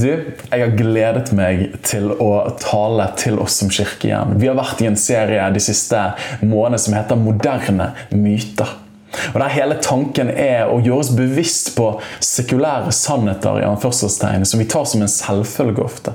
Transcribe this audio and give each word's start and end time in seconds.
Du, 0.00 0.08
jeg 0.08 0.62
har 0.62 0.76
gledet 0.78 1.32
meg 1.36 1.74
til 1.84 2.12
å 2.22 2.30
tale 2.60 3.10
til 3.20 3.36
oss 3.42 3.58
som 3.60 3.68
kirke 3.72 4.08
igjen. 4.08 4.36
Vi 4.40 4.48
har 4.48 4.56
vært 4.56 4.80
i 4.80 4.88
en 4.88 4.96
serie 4.96 5.48
de 5.52 5.60
siste 5.60 5.98
månedene 6.40 6.80
som 6.80 6.94
heter 6.96 7.18
'Moderne 7.20 7.90
myter'. 8.10 8.76
Og 9.34 9.40
der 9.42 9.48
Hele 9.48 9.76
tanken 9.82 10.30
er 10.30 10.70
å 10.70 10.80
gjøre 10.80 11.02
oss 11.02 11.10
bevisst 11.10 11.74
på 11.76 12.00
sekulære 12.20 12.92
sannheter 12.92 13.60
i 13.60 13.66
anførselstegn, 13.66 14.46
som 14.46 14.60
vi 14.62 14.68
tar 14.70 14.84
som 14.84 15.02
en 15.02 15.08
selvfølge 15.08 15.84
ofte. 15.84 16.14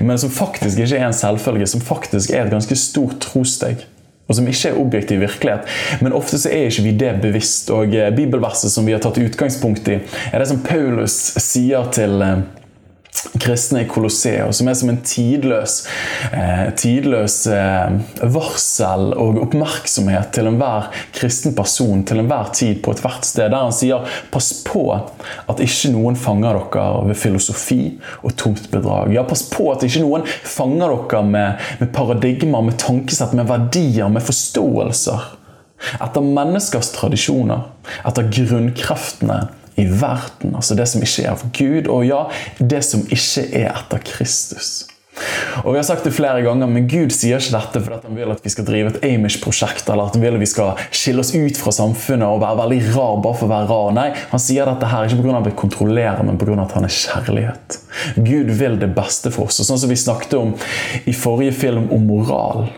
Men 0.00 0.18
som 0.18 0.30
faktisk 0.30 0.78
ikke 0.78 0.98
er 0.98 1.06
en 1.06 1.16
selvfølge, 1.16 1.66
som 1.66 1.80
faktisk 1.80 2.30
er 2.30 2.44
et 2.44 2.52
ganske 2.52 2.76
stort 2.76 3.20
trossteg. 3.20 3.86
Og 4.28 4.34
som 4.34 4.46
ikke 4.50 4.68
er 4.68 4.78
objektiv 4.82 5.20
virkelighet. 5.22 5.70
Men 6.02 6.12
ofte 6.12 6.38
så 6.38 6.50
er 6.50 6.66
ikke 6.66 6.82
vi 6.82 6.92
det 6.98 7.22
bevisst. 7.22 7.70
Og 7.70 7.94
Bibelverset 8.16 8.72
som 8.72 8.86
vi 8.86 8.92
har 8.92 9.00
tatt 9.00 9.18
utgangspunkt 9.22 9.88
i, 9.88 10.00
er 10.32 10.38
det 10.38 10.48
som 10.48 10.62
Paulus 10.66 11.14
sier 11.38 11.86
til 11.94 12.22
kristne 13.38 13.82
i 13.82 13.88
Colosseum, 13.88 14.52
som 14.52 14.68
er 14.68 14.76
som 14.78 14.90
en 14.90 15.00
tidløs, 15.04 15.76
eh, 16.32 16.66
tidløs 16.78 17.36
eh, 17.52 17.96
varsel 18.22 19.12
og 19.16 19.40
oppmerksomhet 19.46 20.32
til 20.36 20.50
enhver 20.50 20.90
kristen 21.16 21.54
person 21.56 22.04
til 22.06 22.22
enhver 22.22 22.52
tid 22.56 22.82
på 22.84 22.94
ethvert 22.94 23.26
sted, 23.26 23.50
der 23.50 23.66
han 23.66 23.74
sier 23.74 24.04
'pass 24.30 24.52
på 24.66 24.84
at 24.94 25.60
ikke 25.60 25.92
noen 25.92 26.16
fanger 26.16 26.60
dere 26.60 27.06
ved 27.08 27.16
filosofi 27.16 27.98
og 28.22 28.36
tomt 28.36 28.70
bedrag'. 28.70 29.12
Ja, 29.14 29.22
pass 29.22 29.42
på 29.50 29.70
at 29.72 29.82
ikke 29.82 30.04
noen 30.04 30.26
fanger 30.26 30.94
dere 31.10 31.22
med, 31.24 31.66
med 31.80 31.92
paradigmer, 31.92 32.62
med 32.62 32.78
tankesett, 32.78 33.34
med 33.34 33.48
verdier, 33.48 34.08
med 34.08 34.22
forståelser. 34.22 35.32
Etter 36.00 36.24
menneskers 36.24 36.90
tradisjoner, 36.94 37.66
etter 38.08 38.30
grunnkreftene 38.32 39.48
i 39.76 39.86
verden. 39.86 40.56
Altså 40.56 40.76
det 40.78 40.88
som 40.90 41.04
ikke 41.04 41.24
er 41.26 41.32
av 41.36 41.46
Gud, 41.56 41.88
og 41.92 42.04
ja, 42.08 42.26
det 42.58 42.82
som 42.86 43.06
ikke 43.06 43.48
er 43.52 43.72
etter 43.74 44.04
Kristus. 44.04 44.86
Og 45.64 45.72
Vi 45.72 45.78
har 45.78 45.84
sagt 45.88 46.04
det 46.04 46.12
flere 46.12 46.42
ganger, 46.44 46.68
men 46.68 46.88
Gud 46.90 47.12
sier 47.14 47.40
ikke 47.40 47.54
dette 47.54 47.80
fordi 47.80 48.08
han 48.08 48.18
vil 48.18 48.32
at 48.34 48.42
vi 48.44 48.52
skal 48.52 48.66
drive 48.68 48.90
et 48.92 49.06
Amish-prosjekt, 49.08 49.88
eller 49.88 50.10
at 50.10 50.16
han 50.16 50.24
vil 50.24 50.36
at 50.36 50.42
vi 50.42 50.48
skal 50.50 50.82
skille 50.90 51.24
oss 51.24 51.32
ut 51.32 51.60
fra 51.60 51.72
samfunnet 51.72 52.26
og 52.28 52.42
være 52.42 52.60
veldig 52.60 52.80
rar 52.96 53.22
bare 53.24 53.38
for 53.38 53.48
å 53.48 53.52
være 53.54 53.68
rar. 53.70 53.94
Nei, 53.96 54.06
Han 54.32 54.42
sier 54.42 54.68
dette 54.68 54.90
her 54.92 55.08
ikke 55.08 55.22
pga. 55.24 55.40
vi 55.46 55.54
kontrollere, 55.56 56.26
men 56.26 56.40
pga. 56.40 56.58
at 56.62 56.76
han 56.76 56.88
er 56.88 56.96
kjærlighet. 56.98 57.78
Gud 58.16 58.52
vil 58.60 58.78
det 58.82 58.92
beste 58.96 59.32
for 59.32 59.48
oss. 59.48 59.60
Og 59.60 59.70
sånn 59.70 59.80
som 59.80 59.92
vi 59.92 59.96
snakket 59.96 60.36
om 60.36 60.54
i 61.06 61.16
forrige 61.16 61.56
film 61.64 61.88
om 61.90 62.06
moral, 62.06 62.68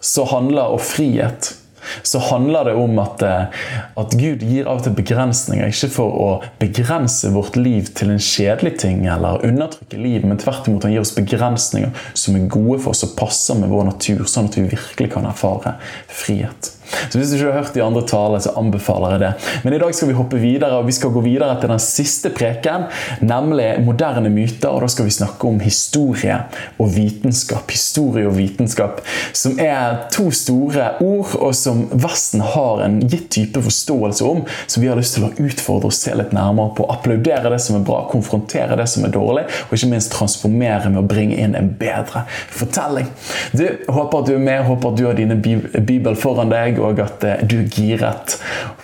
så 0.00 0.24
handler 0.30 0.76
og 0.76 0.80
frihet 0.80 1.56
så 2.02 2.20
handler 2.28 2.70
det 2.70 2.74
om 2.78 2.98
at, 3.02 3.22
eh, 3.22 3.64
at, 3.96 4.16
Gud 4.18 4.42
gir 4.42 4.66
av 4.66 4.80
og 4.80 4.86
til 4.86 4.96
begrensninger. 4.98 5.68
Ikke 5.68 5.90
for 5.92 6.16
å 6.22 6.30
begrense 6.60 7.30
vårt 7.34 7.58
liv 7.58 7.92
til 7.98 8.14
en 8.14 8.22
kjedelig 8.22 8.78
ting 8.82 9.04
eller 9.06 9.44
undertrykke 9.46 10.00
livet, 10.00 10.28
men 10.28 10.40
tvert 10.40 10.68
imot 10.68 10.88
han 10.88 10.96
gir 10.96 11.04
oss 11.04 11.14
begrensninger 11.16 11.92
som 12.14 12.38
er 12.38 12.48
gode 12.50 12.80
for 12.82 12.94
oss 12.94 13.04
og 13.06 13.14
passer 13.18 13.58
med 13.60 13.72
vår 13.72 13.90
natur, 13.92 14.24
sånn 14.28 14.50
at 14.50 14.58
vi 14.58 14.68
virkelig 14.72 15.12
kan 15.14 15.28
erfare 15.28 15.76
frihet. 16.08 16.77
Så 17.10 17.18
Hvis 17.18 17.30
du 17.30 17.36
ikke 17.36 17.52
har 17.52 17.62
hørt 17.62 17.74
de 17.74 17.82
andre 17.84 18.02
talene, 18.08 18.40
så 18.42 18.54
anbefaler 18.58 19.14
jeg 19.14 19.20
det. 19.24 19.32
Men 19.64 19.76
i 19.76 19.80
dag 19.82 19.94
skal 19.94 20.08
vi 20.10 20.16
hoppe 20.18 20.40
videre, 20.40 20.78
og 20.78 20.86
vi 20.88 20.96
skal 20.96 21.12
gå 21.14 21.22
videre 21.24 21.56
til 21.60 21.72
den 21.72 21.82
siste 21.82 22.32
preken, 22.34 22.88
nemlig 23.20 23.68
moderne 23.84 24.30
myter. 24.32 24.68
og 24.68 24.82
Da 24.82 24.90
skal 24.92 25.08
vi 25.08 25.14
snakke 25.14 25.48
om 25.48 25.60
historie 25.60 26.38
og 26.78 26.92
vitenskap. 26.96 27.70
Historie 27.70 28.28
og 28.28 28.36
vitenskap, 28.38 29.00
Som 29.32 29.58
er 29.58 30.08
to 30.12 30.30
store 30.30 30.90
ord, 31.00 31.34
og 31.38 31.54
som 31.54 31.88
Vesten 31.92 32.40
har 32.40 32.82
en 32.84 33.00
gitt 33.08 33.30
type 33.30 33.62
forståelse 33.62 34.24
om, 34.24 34.44
som 34.66 34.82
vi 34.82 34.88
har 34.88 34.96
lyst 34.96 35.14
til 35.14 35.26
å 35.28 35.32
utfordre 35.38 35.90
og 35.90 35.94
se 35.96 36.14
litt 36.14 36.32
nærmere 36.32 36.74
på. 36.76 36.86
Applaudere 36.90 37.52
det 37.52 37.60
som 37.62 37.76
er 37.78 37.84
bra, 37.86 38.02
konfrontere 38.10 38.76
det 38.78 38.88
som 38.90 39.04
er 39.04 39.12
dårlig, 39.14 39.44
og 39.68 39.76
ikke 39.76 39.90
minst 39.92 40.12
transformere 40.12 40.90
med 40.90 41.02
å 41.02 41.06
bringe 41.08 41.36
inn 41.36 41.56
en 41.58 41.70
bedre 41.78 42.24
fortelling. 42.54 43.08
Du, 43.52 43.66
Håper 43.88 44.22
at 44.22 44.28
du 44.28 44.34
er 44.34 44.42
med, 44.42 44.64
håper 44.66 44.92
at 44.92 44.98
du 44.98 45.04
har 45.06 45.16
dine 45.18 45.36
bibel 45.38 46.16
foran 46.18 46.52
deg 46.52 46.77
og 46.82 47.00
at 47.04 47.24
eh, 47.26 47.44
du 47.48 47.60
er 47.62 47.70
giret 47.72 48.38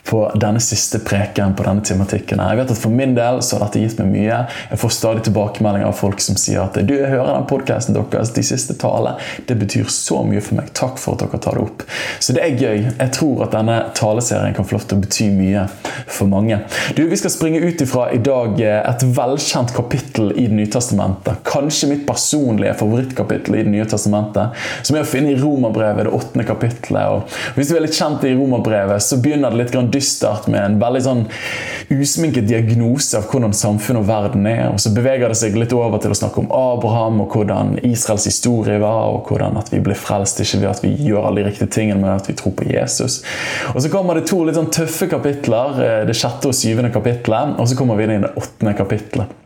på 0.05 0.21
denne 0.37 0.60
siste 0.60 0.99
preken 1.00 1.55
på 1.56 1.65
denne 1.65 1.82
tematikken. 1.84 2.43
Jeg 2.43 2.59
vet 2.60 2.72
at 2.75 2.81
For 2.81 2.93
min 2.93 3.15
del 3.16 3.41
så 3.43 3.56
har 3.56 3.65
dette 3.65 3.81
gitt 3.81 4.00
meg 4.03 4.10
mye. 4.12 4.41
Jeg 4.71 4.81
får 4.82 4.93
stadig 4.93 5.25
tilbakemeldinger 5.28 5.88
av 5.88 5.97
folk 5.97 6.21
som 6.21 6.37
sier 6.38 6.60
at 6.66 6.77
du 6.84 6.93
hører 7.00 7.31
den 7.31 7.47
podkasten 7.49 7.97
deres, 7.97 8.34
de 8.37 8.44
siste 8.44 8.77
talene. 8.81 9.16
Det 9.49 9.56
betyr 9.59 9.88
så 9.93 10.21
mye 10.27 10.43
for 10.44 10.59
meg. 10.59 10.69
Takk 10.77 11.00
for 11.00 11.16
at 11.16 11.25
dere 11.25 11.41
tar 11.41 11.56
det 11.56 11.65
opp. 11.65 11.87
Så 12.21 12.37
det 12.37 12.44
er 12.44 12.59
gøy. 12.60 12.84
Jeg 12.91 13.15
tror 13.16 13.47
at 13.47 13.56
denne 13.56 13.78
taleserien 13.97 14.56
kan 14.56 14.69
få 14.69 14.76
lov 14.76 14.84
til 14.91 14.99
å 14.99 15.05
bety 15.06 15.31
mye 15.32 15.65
for 16.05 16.28
mange. 16.31 16.61
Du, 16.97 17.05
Vi 17.09 17.21
skal 17.21 17.32
springe 17.32 17.62
ut 17.65 17.81
ifra 17.81 18.11
i 18.12 18.21
dag 18.22 18.61
eh, 18.61 18.81
et 18.84 19.06
velkjent 19.16 19.72
kapittel 19.75 20.32
i 20.34 20.47
Det 20.50 20.59
nye 20.59 20.71
testamentet. 20.71 21.41
Kanskje 21.49 21.88
mitt 21.91 22.05
personlige 22.06 22.76
favorittkapittel 22.82 23.56
i 23.56 23.65
Det 23.65 23.72
nye 23.72 23.88
testamentet, 23.88 24.62
som 24.82 24.99
er 24.99 25.06
å 25.06 25.09
finne 25.09 25.32
i 25.32 25.38
Romerbrevet, 25.41 26.05
det 26.05 26.15
åttende 26.15 26.47
kapittelet. 26.49 27.16
Og 27.16 27.56
hvis 27.56 27.71
du 27.71 27.76
er 27.78 27.84
litt 27.84 27.97
kjent 27.97 28.25
i 28.27 28.34
Romerbrevet, 28.34 29.03
så 29.05 29.19
begynner 29.22 29.53
det 29.53 29.61
litt 29.62 29.93
dystert 29.95 30.49
med 30.50 30.61
en 30.65 30.78
veldig 30.81 31.03
sånn 31.05 31.22
usminket 31.93 32.49
diagnose 32.49 33.19
av 33.19 33.28
hvordan 33.31 33.55
samfunnet 33.56 34.03
og 34.03 34.09
verden 34.09 34.49
er. 34.50 34.67
Og 34.72 34.81
så 34.83 34.93
beveger 34.95 35.31
det 35.31 35.39
seg 35.39 35.59
litt 35.59 35.75
over 35.77 36.00
til 36.03 36.15
å 36.15 36.19
snakke 36.19 36.43
om 36.43 36.50
Abraham 36.55 37.23
og 37.25 37.37
hvordan 37.37 37.77
Israels 37.84 38.27
historie 38.28 38.81
var, 38.83 39.12
og 39.15 39.31
hvordan 39.31 39.61
at 39.61 39.71
vi 39.75 39.83
blir 39.84 39.99
frelst 39.99 40.41
ikke 40.43 40.62
ved 40.65 40.73
at 40.73 40.83
vi 40.84 40.94
gjør 41.06 41.28
alle 41.28 41.44
de 41.44 41.50
riktige 41.50 41.73
tingene, 41.77 42.00
men 42.03 42.17
at 42.17 42.28
vi 42.31 42.37
tror 42.39 42.56
på 42.59 42.69
Jesus. 42.71 43.23
Og 43.75 43.81
Så 43.84 43.93
kommer 43.93 44.19
det 44.19 44.27
to 44.31 44.43
litt 44.44 44.59
sånn 44.59 44.73
tøffe 44.75 45.09
kapitler, 45.12 45.81
eh, 45.84 46.03
det 46.09 46.17
sjette 46.19 46.50
og 46.50 46.56
syvende 46.56 46.93
kapitlet, 46.94 47.59
og 47.59 47.69
så 47.69 47.78
kommer 47.78 48.00
vi 48.00 48.09
inn 48.09 48.19
i 48.19 48.23
det 48.25 48.34
åttende 48.41 48.77
kapitlet. 48.78 49.44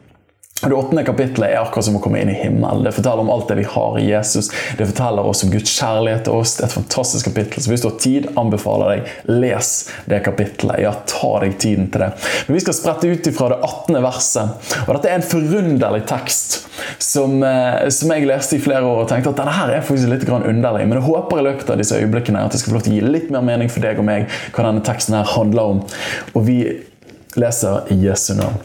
Det 0.62 0.74
åttende 0.74 1.04
kapittelet 1.04 1.52
er 1.52 1.60
akkurat 1.60 1.86
som 1.86 1.96
å 1.96 2.00
komme 2.02 2.19
inn 2.19 2.32
i 2.32 2.34
himmelen. 2.34 2.82
Det 2.82 2.91
forteller 2.96 3.22
om 3.22 3.28
alt 3.30 3.46
det 3.50 3.60
vi 3.60 3.66
har 3.70 3.98
i 4.00 4.08
Jesus. 4.08 4.48
Det 4.78 4.88
forteller 4.88 5.26
oss 5.30 5.44
om 5.46 5.52
Guds 5.52 5.70
kjærlighet 5.70 6.24
til 6.26 6.34
oss. 6.34 6.56
Det 6.58 6.64
er 6.64 6.66
et 6.66 6.74
fantastisk 6.74 7.28
kapittel. 7.30 7.62
Så 7.62 7.70
hvis 7.70 7.84
du 7.84 7.86
har 7.86 7.98
tid, 8.02 8.26
anbefaler 8.41 8.91
deg 8.91 9.36
les 9.44 9.68
det 10.10 10.18
kapittelet. 10.26 10.80
Ja, 10.82 10.97
ta 11.06 11.30
deg 11.44 11.54
tiden 11.62 11.86
til 11.92 12.02
det. 12.02 12.08
Men 12.48 12.58
Vi 12.58 12.62
skal 12.64 12.74
sprette 12.74 13.06
ut 13.06 13.30
ifra 13.30 13.52
det 13.52 13.60
18. 13.60 14.00
verset. 14.02 14.72
Og 14.86 14.91
Dette 14.97 15.12
er 15.12 15.20
en 15.20 15.28
forunderlig 15.30 16.02
tekst 16.10 16.56
som, 16.98 17.38
eh, 17.47 17.86
som, 17.94 18.10
jeg 18.10 18.26
leste 18.26 18.58
i 18.58 18.62
flere 18.62 18.82
år 18.82 19.04
og 19.04 19.08
tenkte 19.12 19.30
at 19.30 19.38
denne 19.38 19.54
her 19.54 19.76
er 19.76 19.86
faktisk 19.86 20.10
litt 20.10 20.26
underlig. 20.26 20.88
Men 20.88 20.98
jeg 20.98 21.06
håper 21.06 21.38
i 21.38 21.44
løpet 21.52 21.70
av 21.70 21.78
disse 21.78 21.94
øyeblikkene 21.94 22.42
at 22.42 22.50
det 22.50 22.64
skal 22.64 22.72
få 22.72 22.80
lov 22.80 22.88
til 22.88 22.97
å 22.97 22.98
gi 22.98 23.12
litt 23.14 23.30
mer 23.30 23.47
mening 23.47 23.70
for 23.70 23.86
deg 23.86 24.02
og 24.02 24.08
meg 24.10 24.26
hva 24.50 24.66
denne 24.66 24.82
teksten 24.82 25.14
her 25.14 25.36
handler 25.36 25.76
om. 25.76 25.84
Og 26.34 26.48
vi 26.50 26.58
leser 27.38 27.86
Jesu 27.94 28.34
navn. 28.34 28.58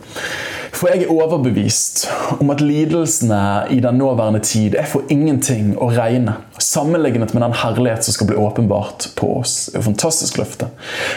For 0.73 0.89
jeg 0.89 1.03
er 1.03 1.11
overbevist 1.13 2.07
om 2.41 2.49
at 2.49 2.61
lidelsene 2.63 3.39
i 3.71 3.77
den 3.83 3.99
nåværende 4.01 4.41
tid 4.43 4.73
er 4.79 4.87
for 4.89 5.05
ingenting 5.13 5.75
å 5.77 5.91
regne 5.93 6.33
sammenlignet 6.57 7.33
med 7.35 7.43
den 7.45 7.55
herlighet 7.61 8.07
som 8.07 8.15
skal 8.15 8.29
bli 8.31 8.39
åpenbart 8.41 9.11
på 9.19 9.29
oss. 9.39 9.67
Det 9.69 9.77
er 9.77 9.83
et 9.83 9.87
fantastisk 9.91 10.39
løfte. 10.41 10.69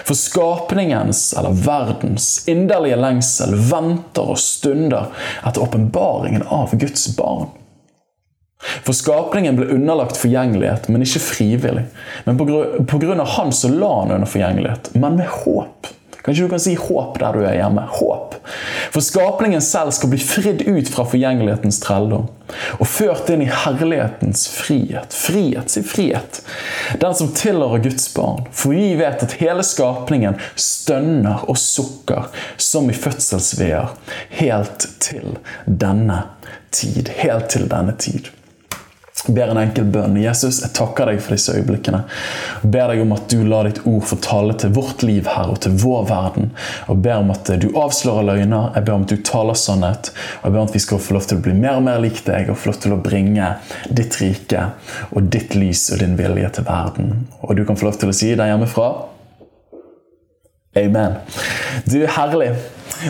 For 0.05 0.19
skapningens, 0.19 1.31
eller 1.39 1.57
verdens, 1.67 2.29
inderlige 2.51 3.01
lengsel 3.01 3.57
venter 3.71 4.35
og 4.35 4.41
stunder 4.43 5.09
etter 5.43 5.65
åpenbaringen 5.65 6.45
av 6.53 6.77
Guds 6.77 7.09
barn. 7.17 7.49
For 8.85 8.97
skapningen 8.97 9.57
ble 9.59 9.69
underlagt 9.75 10.19
forgjengelighet, 10.21 10.89
men 10.93 11.05
ikke 11.05 11.23
frivillig. 11.23 11.85
Men 12.29 12.39
på 12.39 12.99
grunn 13.01 13.23
av 13.23 13.37
Han 13.37 13.53
så 13.55 13.71
la 13.73 13.93
han 14.01 14.15
under 14.17 14.31
forgjengelighet, 14.31 14.95
men 14.97 15.21
med 15.21 15.31
håp. 15.43 15.96
Kanskje 16.27 16.45
du 16.45 16.51
kan 16.51 16.61
si 16.61 16.75
håp 16.75 17.21
der 17.23 17.37
du 17.37 17.45
er 17.47 17.55
hjemme. 17.61 17.85
Håp. 18.01 18.35
For 18.91 19.05
skapningen 19.05 19.63
selv 19.63 19.95
skal 19.95 20.11
bli 20.11 20.19
fridd 20.19 20.65
ut 20.67 20.91
fra 20.91 21.07
forgjengelighetens 21.07 21.79
trelldom 21.85 22.27
og 22.79 22.87
ført 22.87 23.31
inn 23.31 23.43
i 23.45 23.49
herlighetens 23.51 24.47
frihet. 24.51 25.15
Frihet, 25.15 25.71
si 25.71 25.83
frihet. 25.87 26.41
Den 27.03 27.15
som 27.19 27.33
tilhører 27.35 27.83
Guds 27.87 28.09
barn. 28.15 28.47
For 28.51 28.75
vi 28.75 28.95
vet 28.99 29.23
at 29.23 29.39
hele 29.41 29.67
skapningen 29.67 30.39
stønner 30.55 31.47
og 31.47 31.59
sukker 31.63 32.31
som 32.59 32.91
i 32.91 32.97
fødselsveer 32.97 33.95
helt 34.41 34.89
til 35.03 35.39
denne 35.67 36.25
tid. 36.75 37.11
Helt 37.23 37.51
til 37.55 37.71
denne 37.71 37.95
tid. 37.99 38.35
Ber 39.27 39.51
en 39.51 39.59
enkel 39.61 39.85
bønn. 39.91 40.17
Jesus, 40.21 40.61
jeg 40.63 40.75
takker 40.77 41.09
deg 41.11 41.21
for 41.25 41.37
disse 41.37 41.55
øyeblikkene. 41.57 42.03
Jeg 42.63 42.71
ber 42.75 42.93
deg 42.93 43.01
om 43.03 43.15
at 43.17 43.25
du 43.33 43.41
lar 43.49 43.69
ditt 43.69 43.81
ord 43.89 44.05
få 44.07 44.19
tale 44.23 44.57
til 44.61 44.75
vårt 44.77 45.03
liv 45.07 45.29
her 45.33 45.51
og 45.53 45.61
til 45.65 45.75
vår 45.81 46.05
verden. 46.11 46.53
Og 46.93 47.01
ber 47.05 47.23
om 47.25 47.33
at 47.35 47.51
du 47.63 47.69
avslører 47.73 48.29
løgner. 48.29 48.71
Jeg 48.77 48.87
ber 48.87 48.99
om 48.99 49.09
at 49.09 49.15
du 49.15 49.25
taler 49.27 49.59
sannhet. 49.59 50.13
Og 50.43 50.49
jeg 50.49 50.57
ber 50.57 50.63
om 50.63 50.71
at 50.71 50.77
vi 50.77 50.85
skal 50.87 51.03
få 51.03 51.17
lov 51.17 51.27
til 51.31 51.41
å 51.41 51.45
bli 51.49 51.57
mer 51.57 51.81
og 51.81 51.87
mer 51.89 52.01
lik 52.05 52.23
deg 52.29 52.53
og 52.53 52.61
få 52.61 52.73
lov 52.73 52.81
til 52.85 52.97
å 52.97 53.03
bringe 53.03 53.51
ditt 53.89 54.21
rike 54.23 54.71
og 55.11 55.33
ditt 55.33 55.57
lys 55.59 55.89
og 55.95 56.05
din 56.05 56.17
vilje 56.21 56.55
til 56.59 56.69
verden. 56.69 57.27
Og 57.43 57.57
du 57.57 57.65
kan 57.67 57.79
få 57.79 57.89
lov 57.89 58.01
til 58.01 58.13
å 58.13 58.17
si 58.17 58.35
der 58.35 58.53
hjemmefra 58.53 58.91
Amen. 60.77 61.15
Du, 61.89 62.03
herlig. 62.05 62.51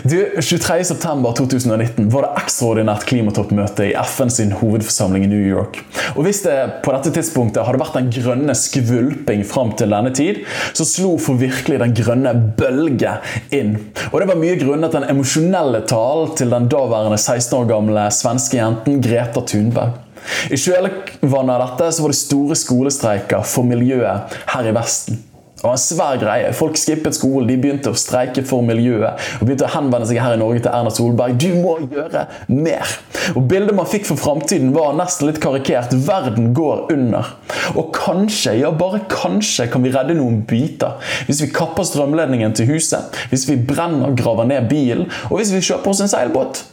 Du, 0.03 0.17
23.9.2019 0.35 2.09
var 2.11 2.25
det 2.25 2.31
ekstraordinært 2.41 3.05
klimatoppmøte 3.07 3.85
i 3.87 3.93
FN 4.03 4.31
sin 4.33 4.51
hovedforsamling 4.59 5.23
i 5.23 5.29
New 5.31 5.45
York. 5.45 5.79
Og 6.15 6.25
Hvis 6.25 6.41
det 6.43 6.55
på 6.83 6.91
dette 6.91 7.13
tidspunktet 7.15 7.63
hadde 7.63 7.79
vært 7.79 7.95
den 7.95 8.09
grønne 8.11 8.55
skvulping 8.57 9.45
fram 9.47 9.71
til 9.79 9.93
denne 9.95 10.11
tid, 10.15 10.41
så 10.75 10.87
slo 10.87 11.13
for 11.21 11.39
virkelig 11.39 11.79
den 11.83 11.95
grønne 11.95 12.33
bølge 12.59 13.15
inn. 13.55 13.77
Og 14.11 14.19
Det 14.19 14.27
var 14.31 14.41
mye 14.41 14.59
grunnet 14.59 14.97
den 14.97 15.07
emosjonelle 15.07 15.85
talen 15.87 16.35
til 16.35 16.51
den 16.51 16.67
daværende 16.71 17.19
16 17.21 17.55
år 17.61 17.71
gamle 17.71 18.09
svenske 18.11 18.59
jenten 18.59 18.99
Greta 19.03 19.45
Thunberg. 19.47 20.03
I 20.51 20.59
kjølvannet 20.59 21.55
av 21.55 21.63
dette 21.63 21.93
så 21.95 22.03
var 22.03 22.11
det 22.11 22.19
store 22.19 22.59
skolestreiker 22.59 23.47
for 23.47 23.67
miljøet 23.67 24.37
her 24.51 24.67
i 24.67 24.75
Vesten. 24.75 25.23
Det 25.67 25.71
var 25.73 25.75
en 25.75 25.83
svær 25.83 26.19
greie. 26.21 26.51
Folk 26.55 26.77
skippet 26.79 27.17
skolen, 27.17 27.47
de 27.49 27.57
begynte 27.59 27.91
å 27.91 27.97
streike 27.99 28.39
for 28.47 28.63
miljøet. 28.63 29.19
og 29.41 29.49
begynte 29.49 29.65
å 29.67 29.71
henvende 29.73 30.07
seg 30.07 30.21
her 30.23 30.37
i 30.37 30.39
Norge 30.39 30.61
til 30.63 30.71
Erna 30.71 30.93
Solberg. 30.95 31.35
Du 31.35 31.57
må 31.59 31.73
gjøre 31.91 32.21
mer! 32.47 32.93
Og 33.35 33.49
Bildet 33.51 33.75
man 33.75 33.89
fikk 33.91 34.07
for 34.07 34.15
framtiden, 34.15 34.71
var 34.71 34.95
nesten 34.95 35.27
litt 35.27 35.41
karikert. 35.43 35.91
Verden 36.07 36.53
går 36.55 36.85
under. 36.95 37.33
Og 37.75 37.91
kanskje, 37.97 38.55
ja 38.61 38.71
bare 38.71 39.03
kanskje, 39.11 39.67
kan 39.73 39.83
vi 39.83 39.91
redde 39.91 40.15
noen 40.15 40.39
biter. 40.47 40.95
Hvis 41.27 41.43
vi 41.43 41.51
kapper 41.51 41.83
strømledningen 41.83 42.55
til 42.55 42.71
huset, 42.71 43.19
hvis 43.33 43.43
vi 43.51 43.59
brenner, 43.59 44.13
og 44.13 44.15
graver 44.23 44.47
ned 44.47 44.71
bilen, 44.71 45.11
og 45.27 45.41
hvis 45.41 45.51
vi 45.51 45.65
kjøper 45.67 45.91
oss 45.91 46.05
en 46.07 46.15
seilbåt. 46.15 46.63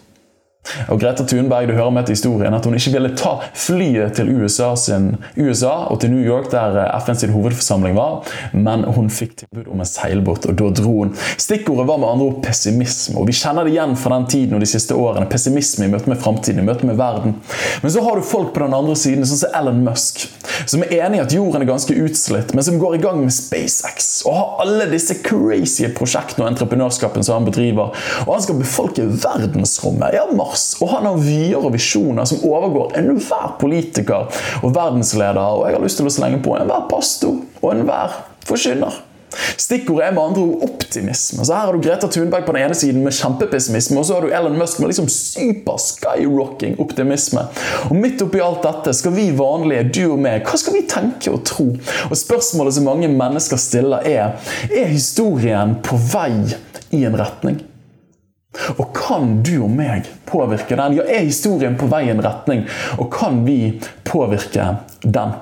Og 0.88 1.00
Greta 1.00 1.24
Thunberg 1.28 1.68
du 1.68 1.74
hører 1.76 1.92
med 1.94 2.06
til 2.08 2.16
historien 2.16 2.54
at 2.56 2.64
hun 2.64 2.76
ikke 2.78 2.94
ville 2.96 3.12
ta 3.18 3.34
flyet 3.52 4.16
til 4.16 4.30
USA, 4.32 4.72
sin, 4.78 5.10
USA 5.36 5.74
og 5.92 6.00
til 6.02 6.12
New 6.14 6.24
York, 6.24 6.50
der 6.52 6.78
eh, 6.84 7.00
FNs 7.04 7.26
hovedforsamling 7.32 7.96
var, 7.96 8.24
men 8.52 8.84
hun 8.96 9.10
fikk 9.12 9.36
tilbud 9.42 9.68
om 9.72 9.82
en 9.82 9.88
seilbåt, 9.88 10.48
og 10.50 10.58
da 10.58 10.70
dro 10.80 10.94
hun. 11.02 11.12
Stikkordet 11.40 11.86
var 11.88 12.00
med 12.00 12.10
andre 12.10 12.30
ord 12.30 12.40
pessimisme. 12.44 13.18
og 13.20 13.28
Vi 13.28 13.36
kjenner 13.36 13.66
det 13.66 13.74
igjen 13.74 13.96
fra 14.00 14.16
den 14.16 14.28
tiden 14.30 14.56
og 14.56 14.64
de 14.64 14.70
siste 14.70 14.96
årene. 14.96 15.28
Pessimisme 15.30 15.88
i 15.88 15.92
møte 15.92 16.10
med 16.10 16.20
framtiden, 16.22 16.62
i 16.62 16.66
møte 16.66 16.88
med 16.88 16.98
verden. 17.00 17.36
Men 17.82 17.92
så 17.92 18.04
har 18.04 18.16
du 18.16 18.26
folk 18.26 18.54
på 18.54 18.64
den 18.64 18.76
andre 18.76 18.96
siden, 18.98 19.26
sånn 19.28 19.44
som 19.44 19.58
Elon 19.60 19.84
Musk, 19.84 20.26
som 20.70 20.84
er 20.86 20.96
enig 21.04 21.20
i 21.20 21.24
at 21.24 21.34
jorden 21.34 21.64
er 21.64 21.68
ganske 21.68 21.96
utslitt, 22.06 22.54
men 22.54 22.66
som 22.66 22.80
går 22.80 22.98
i 22.98 23.02
gang 23.04 23.20
med 23.24 23.34
SpaceX 23.34 24.12
og 24.24 24.36
har 24.38 24.64
alle 24.64 24.86
disse 24.92 25.16
crazy 25.24 25.88
prosjektene 25.94 26.46
og 26.46 26.52
entreprenørskapen 26.52 27.24
som 27.26 27.40
han 27.40 27.48
bedriver. 27.48 27.92
Og 28.24 28.32
han 28.36 28.44
skal 28.44 28.60
befolke 28.60 29.06
verdensrommet. 29.08 30.14
Ja, 30.16 30.24
Mars 30.34 30.53
Mars. 30.54 30.76
Og 30.80 30.88
han 30.88 31.08
har 31.08 31.18
vyer 31.18 31.58
og 31.58 31.72
visjoner 31.74 32.28
som 32.28 32.44
overgår 32.46 32.94
enhver 33.00 33.56
politiker 33.60 34.28
og 34.62 34.74
verdensleder. 34.74 35.40
Og 35.40 35.66
jeg 35.66 35.78
har 35.78 35.82
lyst 35.84 36.00
til 36.00 36.10
å 36.10 36.14
slenge 36.14 36.42
på 36.44 36.54
enhver 36.58 36.86
pastor 36.90 37.42
og 37.62 37.74
enhver 37.74 38.22
forkynner. 38.46 39.02
Stikkordet 39.58 40.04
er 40.06 40.12
med 40.14 40.22
andre 40.22 40.42
ord 40.44 40.60
optimisme. 40.68 41.42
Så 41.42 41.56
Her 41.56 41.66
har 41.66 41.74
du 41.74 41.82
Greta 41.82 42.06
Thunberg 42.06 42.44
på 42.46 42.52
den 42.54 42.68
ene 42.68 42.76
siden 42.78 43.02
med 43.02 43.16
kjempepessimisme, 43.16 43.98
og 43.98 44.06
så 44.06 44.14
har 44.14 44.22
du 44.22 44.30
Elon 44.30 44.54
Musk 44.60 44.78
med 44.78 44.92
liksom 44.92 45.08
super-skyrocking 45.10 46.76
optimisme. 46.78 47.42
Og 47.88 47.98
Midt 47.98 48.22
oppi 48.22 48.38
alt 48.44 48.62
dette 48.62 48.94
skal 48.94 49.16
vi 49.16 49.26
vanlige, 49.34 49.88
du 49.90 50.02
og 50.12 50.22
meg, 50.22 50.46
hva 50.46 50.60
skal 50.60 50.78
vi 50.78 50.86
tenke 50.86 51.34
og 51.34 51.42
tro? 51.50 51.66
Og 52.12 52.14
Spørsmålet 52.20 52.78
som 52.78 52.86
mange 52.86 53.10
mennesker 53.10 53.58
stiller, 53.58 54.06
er 54.06 54.38
er 54.70 54.94
historien 54.94 55.80
på 55.82 55.98
vei 56.14 56.30
i 56.94 57.02
en 57.08 57.18
retning. 57.18 57.64
Og 58.76 58.94
kan 58.96 59.38
du 59.44 59.56
og 59.64 59.72
meg 59.72 60.08
påvirke 60.28 60.78
den? 60.78 60.98
Ja, 61.00 61.06
er 61.08 61.26
historien 61.26 61.78
på 61.80 61.88
vei 61.90 62.06
i 62.08 62.14
en 62.14 62.22
retning, 62.24 62.64
og 62.98 63.10
kan 63.14 63.42
vi 63.46 63.58
påvirke 64.06 64.74
den? 65.02 65.36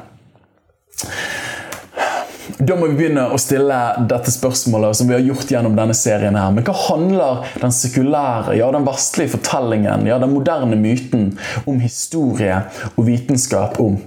Da 2.62 2.76
må 2.78 2.86
vi 2.90 2.96
begynne 2.98 3.24
å 3.32 3.38
stille 3.40 3.78
dette 4.10 4.30
spørsmålet 4.30 4.98
som 4.98 5.08
vi 5.08 5.16
har 5.16 5.24
gjort 5.24 5.50
gjennom 5.50 5.74
denne 5.78 5.94
serien. 5.96 6.36
her. 6.36 6.50
Men 6.54 6.66
hva 6.66 6.74
handler 6.88 7.46
den 7.60 7.74
sekulære, 7.74 8.56
ja, 8.58 8.70
den 8.74 8.86
vestlige 8.86 9.34
fortellingen, 9.36 10.06
ja, 10.06 10.18
den 10.22 10.34
moderne 10.34 10.78
myten 10.78 11.32
om 11.66 11.80
historie 11.82 12.60
og 12.94 13.06
vitenskap 13.08 13.80
om? 13.82 13.98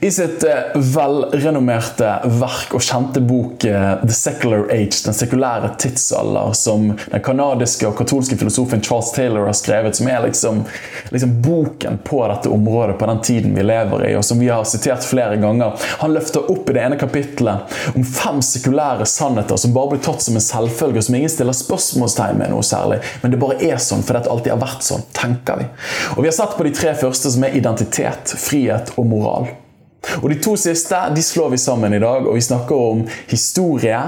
I 0.00 0.10
sitt 0.10 0.44
eh, 0.44 0.80
velrenommerte 0.94 2.08
verk 2.24 2.72
og 2.76 2.82
kjente 2.82 3.20
bok 3.20 3.64
eh, 3.68 3.94
The 4.02 4.14
Secular 4.16 4.64
Age, 4.72 5.02
den 5.04 5.14
sekulære 5.14 5.74
tidsalder, 5.78 6.52
som 6.56 6.88
den 6.96 7.24
kanadiske 7.24 7.86
og 7.90 7.96
katolske 7.98 8.38
filosofen 8.40 8.82
Charles 8.84 9.12
Taylor 9.12 9.46
har 9.46 9.56
skrevet, 9.56 9.98
som 9.98 10.08
er 10.08 10.24
liksom, 10.24 10.62
liksom, 11.10 11.34
boken 11.44 12.00
på 12.04 12.22
dette 12.32 12.52
området 12.52 12.96
på 12.98 13.08
den 13.10 13.20
tiden 13.28 13.56
vi 13.56 13.66
lever 13.66 14.06
i, 14.08 14.14
og 14.16 14.24
som 14.24 14.40
vi 14.40 14.48
har 14.48 14.64
sitert 14.68 15.04
flere 15.04 15.36
ganger. 15.42 15.76
Han 16.00 16.16
løfter 16.16 16.48
opp 16.52 16.70
i 16.70 16.76
det 16.78 16.86
ene 16.86 17.00
kapittelet 17.00 17.76
om 17.92 18.06
fem 18.08 18.40
sekulære 18.44 19.06
sannheter 19.08 19.60
som 19.60 19.76
bare 19.76 19.92
blir 19.94 20.04
tatt 20.04 20.24
som 20.24 20.38
en 20.38 20.46
selvfølge, 20.46 21.02
og 21.02 21.08
som 21.10 21.18
ingen 21.20 21.32
stiller 21.32 21.56
spørsmålstegn 21.56 22.40
med 22.40 22.54
noe 22.54 22.64
særlig. 22.66 23.02
Men 23.20 23.34
det 23.34 23.42
bare 23.42 23.60
er 23.60 23.82
sånn 23.82 24.02
fordi 24.06 24.24
det 24.24 24.32
alltid 24.32 24.54
har 24.54 24.64
vært 24.64 24.88
sånn, 24.88 25.06
tenker 25.16 25.60
vi. 25.60 25.68
Og 26.16 26.24
Vi 26.24 26.30
har 26.30 26.36
sett 26.40 26.56
på 26.56 26.64
de 26.66 26.74
tre 26.76 26.96
første, 26.96 27.30
som 27.36 27.44
er 27.44 27.60
identitet, 27.60 28.32
frihet 28.40 28.94
og 28.96 29.08
moral. 29.12 29.41
Og 30.22 30.30
De 30.30 30.36
to 30.42 30.56
siste 30.58 30.98
de 31.14 31.22
slår 31.22 31.50
vi 31.50 31.58
sammen 31.58 31.94
i 31.94 31.98
dag, 32.02 32.26
og 32.26 32.34
vi 32.34 32.42
snakker 32.42 32.74
om 32.74 33.04
historie 33.30 33.98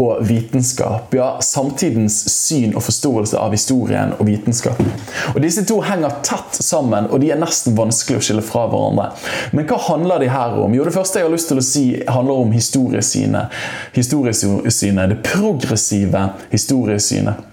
og 0.00 0.22
vitenskap. 0.26 1.12
Ja, 1.14 1.36
Samtidens 1.44 2.16
syn 2.32 2.74
og 2.74 2.84
forståelse 2.86 3.38
av 3.38 3.52
historien 3.54 4.14
og 4.18 4.26
vitenskap. 4.26 4.80
Og 5.34 5.40
Disse 5.44 5.64
to 5.68 5.80
henger 5.84 6.18
tett 6.24 6.58
sammen, 6.64 7.10
og 7.10 7.20
de 7.22 7.30
er 7.34 7.40
nesten 7.40 7.76
vanskelig 7.78 8.20
å 8.20 8.24
skille 8.24 8.46
fra 8.46 8.64
hverandre. 8.72 9.10
Men 9.52 9.68
hva 9.68 9.80
handler 9.90 10.24
de 10.24 10.32
her 10.32 10.58
om? 10.64 10.74
Jo, 10.74 10.84
Det 10.88 10.96
første 10.96 11.20
jeg 11.20 11.28
har 11.28 11.36
lyst 11.36 11.48
til 11.52 11.60
å 11.60 11.66
si, 11.66 11.86
handler 12.08 12.44
om 12.46 12.52
historiesynet. 12.52 13.62
Historiesynet, 13.94 15.08
Det 15.08 15.22
progressive 15.22 16.28
historiesynet. 16.50 17.48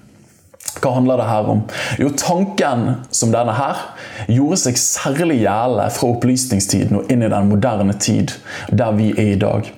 Hva 0.79 0.93
handler 0.95 1.19
det 1.19 1.27
her 1.27 1.49
om? 1.49 1.63
Jo, 1.99 2.09
Tanken 2.15 2.85
som 3.11 3.33
denne 3.33 3.55
her 3.57 3.81
gjorde 4.27 4.59
seg 4.63 4.79
særlig 4.81 5.39
gjeldende 5.43 5.89
fra 5.95 6.09
opplysningstiden 6.13 6.99
og 6.99 7.11
inn 7.11 7.23
i 7.25 7.31
den 7.31 7.51
moderne 7.51 7.95
tid, 8.01 8.33
der 8.71 8.95
vi 8.97 9.11
er 9.15 9.35
i 9.35 9.39
dag. 9.39 9.69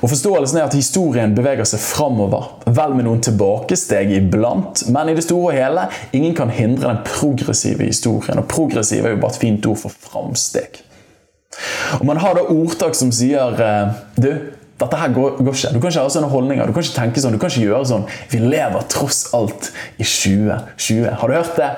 Og 0.00 0.08
Forståelsen 0.10 0.58
er 0.58 0.66
at 0.66 0.76
historien 0.76 1.34
beveger 1.36 1.68
seg 1.68 1.82
framover, 1.82 2.48
vel 2.66 2.96
med 2.96 3.06
noen 3.06 3.22
tilbakesteg 3.24 4.14
iblant, 4.16 4.86
men 4.92 5.12
i 5.12 5.16
det 5.18 5.26
store 5.26 5.52
og 5.52 5.58
hele 5.58 5.88
ingen 6.16 6.34
kan 6.38 6.50
hindre 6.50 6.88
den 6.88 7.04
progressive 7.06 7.86
historien. 7.86 8.40
Og 8.42 8.48
progressiv 8.50 9.04
er 9.04 9.14
jo 9.14 9.22
bare 9.22 9.36
et 9.36 9.44
fint 9.44 9.68
ord 9.70 9.84
for 9.84 10.02
framsteg. 10.08 10.82
Og 12.00 12.06
Man 12.08 12.20
har 12.22 12.34
da 12.38 12.46
ordtak 12.48 12.96
som 12.96 13.10
sier 13.12 13.58
eh, 13.60 13.96
Du, 14.16 14.30
dette 14.82 14.98
her 14.98 15.12
går, 15.14 15.36
går, 15.38 15.56
ikke. 15.56 15.72
Du 15.72 15.80
kan 15.80 15.92
ikke 15.92 16.04
ha 16.04 16.12
sånne 16.12 16.30
holdninger. 16.32 16.68
Du 16.68 16.76
kan 16.76 16.86
ikke 16.86 16.98
tenke 16.98 17.22
sånn, 17.22 17.36
du 17.36 17.42
kan 17.42 17.52
ikke 17.52 17.66
gjøre 17.68 17.88
sånn. 17.92 18.06
Vi 18.32 18.40
lever 18.42 18.86
tross 18.92 19.24
alt 19.36 19.70
i 19.96 20.06
2020. 20.06 21.10
Har 21.20 21.30
du 21.30 21.36
hørt 21.38 21.58
det 21.60 21.70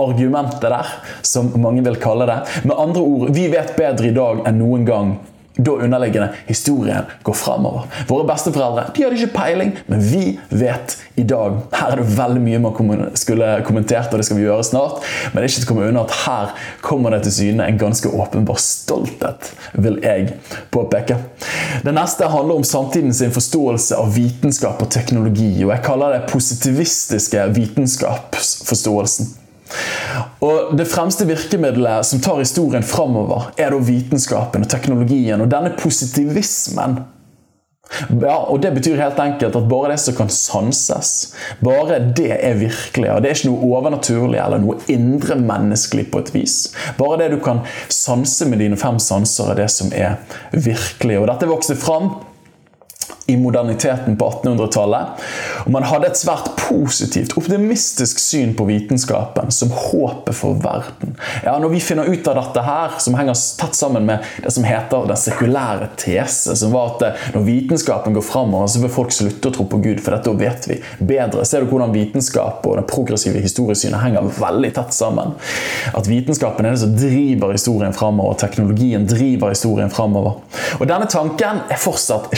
argumentet 0.00 0.64
der, 0.64 0.94
som 1.26 1.52
mange 1.60 1.84
vil 1.86 1.98
kalle 2.00 2.28
det? 2.30 2.38
Med 2.64 2.78
andre 2.78 3.04
ord, 3.04 3.34
vi 3.36 3.48
vet 3.52 3.76
bedre 3.78 4.10
i 4.10 4.16
dag 4.16 4.44
enn 4.48 4.60
noen 4.62 4.88
gang 4.88 5.18
da 5.56 5.72
underliggende 5.72 6.28
historien 6.46 7.04
går 7.22 7.34
framover. 7.34 7.82
Våre 8.08 8.26
besteforeldre 8.28 8.84
de 8.94 9.04
hadde 9.04 9.18
ikke 9.18 9.34
peiling, 9.34 9.72
men 9.90 10.02
vi 10.04 10.24
vet 10.48 10.96
i 11.18 11.24
dag. 11.26 11.58
Her 11.74 11.94
er 11.94 12.00
det 12.00 12.16
veldig 12.16 12.42
mye 12.44 12.60
man 12.62 13.02
skulle 13.18 13.48
kommentert, 13.66 14.12
og 14.12 14.20
det 14.20 14.28
skal 14.28 14.38
vi 14.38 14.46
gjøre 14.46 14.64
snart. 14.66 15.02
Men 15.32 15.40
det 15.40 15.48
er 15.48 15.50
ikke 15.50 15.64
til 15.64 15.68
å 15.68 15.72
komme 15.72 15.88
unna 15.90 16.04
at 16.06 16.16
her 16.22 16.54
kommer 16.84 17.14
det 17.14 17.24
til 17.26 17.36
syne 17.36 17.66
en 17.66 17.80
ganske 17.80 18.12
åpenbar 18.14 18.60
stolthet, 18.62 19.50
vil 19.74 20.00
jeg 20.04 20.30
påpeke. 20.72 21.18
Det 21.84 21.96
neste 21.96 22.30
handler 22.30 22.60
om 22.60 22.66
samtidens 22.66 23.22
forståelse 23.34 23.98
av 24.00 24.14
vitenskap 24.16 24.80
og 24.82 24.92
teknologi. 24.92 25.52
og 25.64 25.74
Jeg 25.74 25.86
kaller 25.86 26.16
det 26.16 26.24
positivistiske 26.30 27.50
vitenskapsforståelsen. 27.58 29.39
Og 30.40 30.74
Det 30.76 30.88
fremste 30.88 31.26
virkemidlet 31.28 32.06
som 32.06 32.20
tar 32.20 32.42
historien 32.42 32.84
framover, 32.86 33.50
er 33.56 33.70
da 33.70 33.80
vitenskapen 33.84 34.66
og 34.66 34.70
teknologien. 34.72 35.40
Og 35.40 35.50
denne 35.50 35.74
positivismen 35.78 37.00
ja, 38.20 38.36
og 38.46 38.60
Det 38.62 38.70
betyr 38.74 39.00
helt 39.00 39.18
enkelt 39.18 39.56
at 39.56 39.68
bare 39.68 39.90
det 39.92 39.98
som 40.00 40.14
kan 40.14 40.28
sanses, 40.30 41.34
bare 41.64 41.98
det 42.16 42.36
er 42.38 42.54
virkelig. 42.60 43.10
og 43.10 43.22
Det 43.22 43.30
er 43.30 43.34
ikke 43.34 43.50
noe 43.50 43.70
overnaturlig 43.72 44.38
eller 44.38 44.62
noe 44.62 44.78
indre 44.92 45.36
menneskelig 45.40 46.06
på 46.12 46.22
et 46.22 46.32
vis. 46.34 46.56
Bare 46.98 47.18
det 47.18 47.32
du 47.34 47.40
kan 47.42 47.64
sanse 47.88 48.46
med 48.46 48.62
dine 48.62 48.78
fem 48.78 48.98
sanser, 49.02 49.50
er 49.50 49.62
det 49.64 49.70
som 49.74 49.90
er 49.92 50.20
virkelig. 50.52 51.18
Og 51.18 51.26
Dette 51.32 51.50
vokste 51.50 51.78
fram 51.78 52.12
i 53.30 53.36
moderniteten 53.36 54.16
på 54.18 54.30
1800-tallet. 54.30 55.24
Og 55.64 55.72
man 55.74 55.86
hadde 55.86 56.10
et 56.10 56.18
svært 56.18 56.50
positivt, 56.58 57.36
optimistisk 57.38 58.18
syn 58.22 58.54
på 58.58 58.66
vitenskapen 58.68 59.52
som 59.54 59.72
håpet 59.74 60.36
for 60.36 60.58
verden. 60.62 61.16
Ja, 61.44 61.58
Når 61.58 61.68
vi 61.74 61.80
finner 61.84 62.10
ut 62.10 62.28
av 62.28 62.38
dette 62.40 62.64
her, 62.64 62.96
som 62.98 63.14
henger 63.18 63.38
tett 63.60 63.76
sammen 63.76 64.06
med 64.06 64.26
det 64.42 64.52
som 64.54 64.64
heter 64.66 65.06
den 65.08 65.20
sekulære 65.20 65.90
tese, 66.00 66.56
som 66.56 66.74
var 66.74 66.94
at 66.94 67.06
eh, 67.06 67.26
når 67.34 67.46
vitenskapen 67.46 68.16
går 68.16 68.26
framover, 68.26 68.66
så 68.70 68.82
vil 68.82 68.92
folk 68.92 69.14
slutte 69.14 69.50
å 69.50 69.54
tro 69.54 69.66
på 69.70 69.80
Gud, 69.84 70.02
for 70.02 70.16
dette 70.16 70.34
vet 70.40 70.68
vi 70.70 70.80
bedre. 70.98 71.44
Ser 71.46 71.64
du 71.64 71.70
hvordan 71.70 71.94
vitenskap 71.94 72.66
og 72.66 72.78
det 72.80 72.86
progressive 72.90 73.42
historiesynet 73.42 74.02
henger 74.02 74.30
veldig 74.40 74.72
tett 74.78 74.96
sammen? 74.96 75.36
At 75.94 76.08
vitenskapen 76.10 76.66
er 76.66 76.76
det 76.76 76.82
som 76.84 76.96
driver 76.96 77.54
historien 77.54 77.94
framover, 77.96 78.34
og 78.34 78.42
teknologien 78.42 79.06
driver 79.08 79.54
historien 79.54 79.92
framover. 79.92 80.40
Og 80.78 80.86
denne 80.88 81.08
tanken 81.10 81.64
er 81.70 81.80
fortsatt 81.80 82.30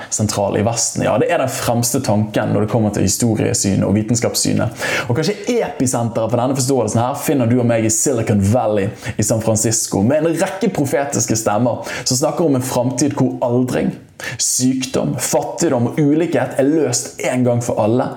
kjempesentral 0.00 0.58
i 0.58 0.62
Vesten. 0.62 1.04
Ja, 1.04 1.18
Det 1.18 1.30
er 1.32 1.38
den 1.38 1.48
fremste 1.48 2.00
tanken 2.00 2.52
når 2.52 2.60
det 2.60 2.70
kommer 2.72 2.90
til 2.90 3.02
historiesynet 3.02 3.84
og 3.86 3.94
vitenskapssynet. 3.94 4.84
Og 5.08 5.16
kanskje 5.16 5.36
episenteret 5.60 6.30
for 6.30 6.40
denne 6.40 6.56
forståelsen 6.56 7.00
her 7.00 7.18
finner 7.18 7.50
du 7.50 7.58
og 7.60 7.66
meg 7.66 7.86
i 7.86 7.90
Silicon 7.92 8.42
Valley 8.52 8.90
i 9.16 9.22
San 9.22 9.42
Francisco, 9.42 10.02
med 10.02 10.22
en 10.22 10.40
rekke 10.40 10.70
profetiske 10.74 11.36
stemmer 11.36 11.86
som 12.04 12.16
snakker 12.16 12.46
om 12.46 12.56
en 12.56 12.66
framtid 12.66 13.16
hvor 13.18 13.36
aldring, 13.42 13.92
sykdom, 14.38 15.16
fattigdom 15.18 15.92
og 15.92 16.00
ulikhet 16.00 16.58
er 16.58 16.68
løst 16.68 17.20
en 17.26 17.44
gang 17.44 17.62
for 17.64 17.80
alle. 17.82 18.12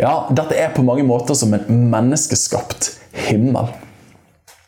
Ja, 0.00 0.26
dette 0.32 0.56
er 0.56 0.72
på 0.72 0.84
mange 0.86 1.04
måter 1.04 1.36
som 1.36 1.52
en 1.54 1.90
menneskeskapt 1.92 2.94
himmel. 3.28 3.68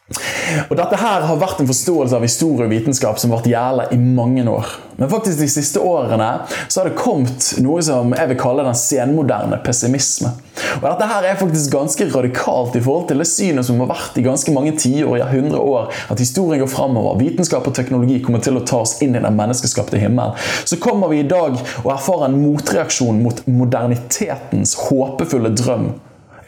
Og 0.09 0.77
Dette 0.79 0.97
her 0.97 1.25
har 1.29 1.41
vært 1.41 1.59
en 1.61 1.69
forståelse 1.69 2.17
av 2.17 2.23
historie 2.25 2.65
og 2.65 2.73
vitenskap 2.73 3.19
som 3.21 3.33
har 3.33 3.43
vært 3.43 3.51
gjerdet 3.51 3.91
i 3.93 3.99
mange 4.01 4.45
år. 4.49 4.71
Men 4.99 5.11
faktisk 5.13 5.43
de 5.43 5.49
siste 5.53 5.83
årene 5.85 6.29
så 6.67 6.81
har 6.81 6.89
det 6.89 6.99
kommet 6.99 7.51
noe 7.63 7.83
som 7.85 8.15
jeg 8.17 8.31
vil 8.31 8.39
kalle 8.41 8.65
den 8.67 8.79
senmoderne 8.79 9.61
pessimisme. 9.63 10.33
Og 10.79 10.87
Dette 10.87 11.11
her 11.11 11.29
er 11.29 11.39
faktisk 11.39 11.75
ganske 11.77 12.09
radikalt 12.15 12.79
i 12.81 12.83
forhold 12.83 13.11
til 13.11 13.21
det 13.21 13.29
synet 13.29 13.69
som 13.69 13.83
har 13.85 13.93
vært 13.93 14.17
i 14.19 14.25
ganske 14.25 14.55
mange 14.57 14.73
tiår, 14.81 15.19
ja 15.21 15.29
100 15.29 15.61
år, 15.61 15.93
at 16.09 16.25
historien 16.25 16.65
går 16.65 16.73
framover, 16.73 17.21
vitenskap 17.21 17.69
og 17.69 17.77
teknologi 17.77 18.19
kommer 18.25 18.43
til 18.43 18.59
å 18.59 18.65
ta 18.65 18.81
oss 18.87 18.97
inn 19.05 19.15
i 19.15 19.23
den 19.23 19.39
menneskeskapte 19.39 20.01
himmelen. 20.01 20.35
Så 20.65 20.81
kommer 20.83 21.13
vi 21.13 21.21
i 21.21 21.29
dag 21.29 21.61
og 21.85 21.93
erfarer 21.93 22.31
en 22.31 22.41
motreaksjon 22.41 23.21
mot 23.23 23.45
modernitetens 23.47 24.75
håpefulle 24.89 25.53
drøm 25.53 25.93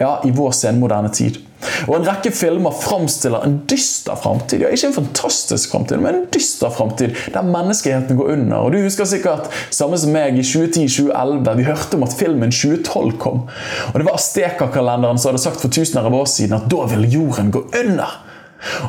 ja, 0.01 0.17
i 0.25 0.33
vår 0.35 0.57
senmoderne 0.57 1.13
tid. 1.13 1.43
Og 1.89 1.97
En 1.97 2.07
rekke 2.07 2.33
filmer 2.35 2.75
framstiller 2.83 3.45
en 3.45 3.59
dyster 3.71 4.17
framtid. 4.21 4.65
Ja, 4.65 4.71
ikke 4.73 4.91
en 4.91 4.97
fantastisk 4.97 5.75
framtid, 5.75 6.01
men 6.03 6.15
en 6.15 6.27
dyster 6.35 6.73
framtid 6.75 7.17
der 7.35 7.47
menneskeheten 7.47 8.19
går 8.19 8.33
under. 8.37 8.57
Og 8.65 8.73
Du 8.73 8.81
husker 8.85 9.09
sikkert 9.09 9.51
samme 9.71 9.99
som 10.01 10.15
meg 10.15 10.39
i 10.39 10.47
2010-2011. 10.47 11.53
Vi 11.61 11.69
hørte 11.69 11.99
om 11.99 12.07
at 12.07 12.17
filmen 12.19 12.55
2012 12.55 13.19
kom. 13.23 13.47
Og 13.93 14.01
Det 14.01 14.09
var 14.09 14.19
Asteka-kalenderen 14.19 15.21
som 15.21 15.33
hadde 15.33 15.45
sagt 15.45 15.61
for 15.63 15.73
tusener 15.73 16.09
av 16.09 16.17
år 16.17 16.29
siden 16.31 16.59
at 16.59 16.69
da 16.71 16.87
ville 16.91 17.11
jorden 17.11 17.53
gå 17.55 17.65
under. 17.83 18.30